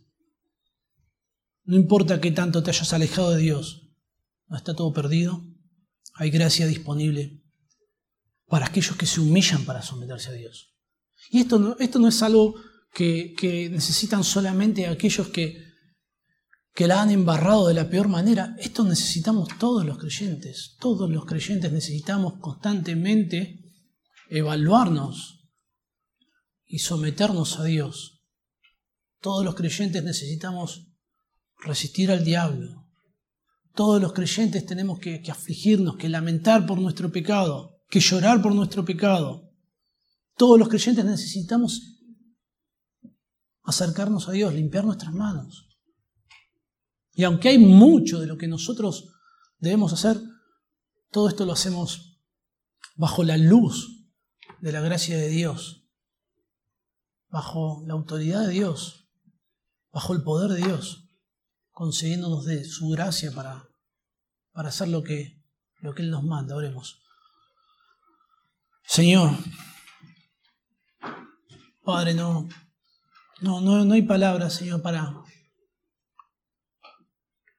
[1.63, 3.89] No importa qué tanto te hayas alejado de Dios,
[4.47, 5.41] no está todo perdido.
[6.15, 7.43] Hay gracia disponible
[8.47, 10.75] para aquellos que se humillan para someterse a Dios.
[11.29, 12.55] Y esto esto no es algo
[12.93, 15.63] que, necesitan solamente aquellos que,
[16.73, 18.55] que la han embarrado de la peor manera.
[18.59, 20.75] Esto necesitamos todos los creyentes.
[20.79, 23.63] Todos los creyentes necesitamos constantemente
[24.29, 25.49] evaluarnos
[26.65, 28.23] y someternos a Dios.
[29.21, 30.87] Todos los creyentes necesitamos
[31.59, 32.87] resistir al diablo.
[33.73, 38.83] Todos los creyentes tenemos que afligirnos, que lamentar por nuestro pecado, que llorar por nuestro
[38.83, 39.51] pecado.
[40.35, 41.96] Todos los creyentes necesitamos
[43.67, 45.67] acercarnos a Dios, limpiar nuestras manos.
[47.13, 49.09] Y aunque hay mucho de lo que nosotros
[49.59, 50.17] debemos hacer,
[51.11, 52.21] todo esto lo hacemos
[52.95, 54.07] bajo la luz
[54.61, 55.85] de la gracia de Dios,
[57.27, 59.09] bajo la autoridad de Dios,
[59.91, 61.09] bajo el poder de Dios,
[61.71, 63.67] concediéndonos de su gracia para,
[64.53, 65.43] para hacer lo que,
[65.81, 66.55] lo que Él nos manda.
[66.55, 67.01] Oremos.
[68.85, 69.31] Señor,
[71.83, 72.47] Padre, no,
[73.41, 75.23] no, no, hay palabras, Señor, para,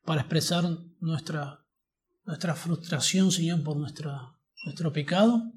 [0.05, 0.64] para expresar
[1.01, 1.64] nuestra,
[2.24, 5.53] nuestra frustración, Señor, por nuestra, nuestro pecado.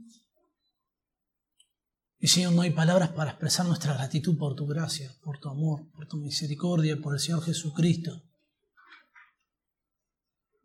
[2.19, 5.89] Y Señor, no hay palabras para expresar nuestra gratitud por tu gracia, por tu amor,
[5.91, 8.21] por tu misericordia, por el Señor Jesucristo.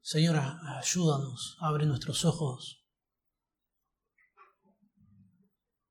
[0.03, 2.87] Señor, ayúdanos, abre nuestros ojos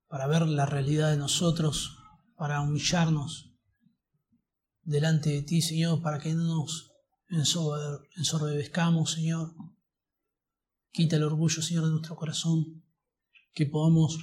[0.08, 1.98] para ver la realidad de nosotros,
[2.38, 3.45] para humillarnos
[4.86, 6.92] delante de ti, Señor, para que no nos
[8.16, 9.54] ensorbezcamos, Señor.
[10.92, 12.84] Quita el orgullo, Señor, de nuestro corazón,
[13.54, 14.18] que podamos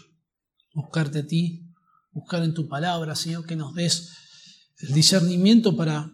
[0.72, 1.68] buscarte a ti,
[2.12, 4.10] buscar en tu palabra, Señor, que nos des
[4.78, 6.10] el discernimiento para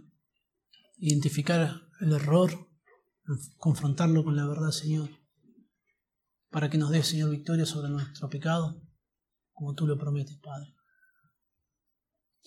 [0.97, 2.69] identificar el error,
[3.57, 5.11] confrontarlo con la verdad, Señor,
[6.51, 8.83] para que nos des, Señor, victoria sobre nuestro pecado,
[9.53, 10.78] como tú lo prometes, Padre.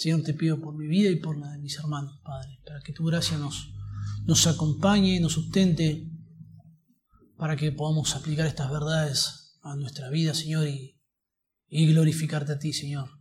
[0.01, 2.91] Señor, te pido por mi vida y por la de mis hermanos, Padre, para que
[2.91, 3.71] tu gracia nos,
[4.25, 6.09] nos acompañe, nos sustente,
[7.37, 10.97] para que podamos aplicar estas verdades a nuestra vida, Señor, y,
[11.69, 13.11] glorificarte a ti, Señor.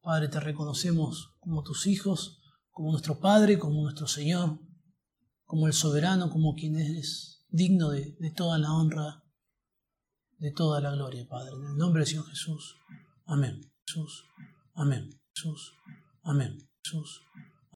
[0.00, 2.40] Padre, te reconocemos como tus hijos,
[2.70, 4.60] como nuestro Padre, como nuestro Señor,
[5.42, 9.24] como el soberano, como quien es digno de, de toda la honra,
[10.38, 11.50] de toda la gloria, Padre.
[11.56, 12.76] En el nombre del Señor Jesús.
[13.26, 13.60] Amén.
[13.84, 14.24] Jesús.
[14.76, 15.08] Amén.
[15.34, 15.72] Jesús.
[16.24, 16.58] Amén.
[16.82, 17.22] Jesús.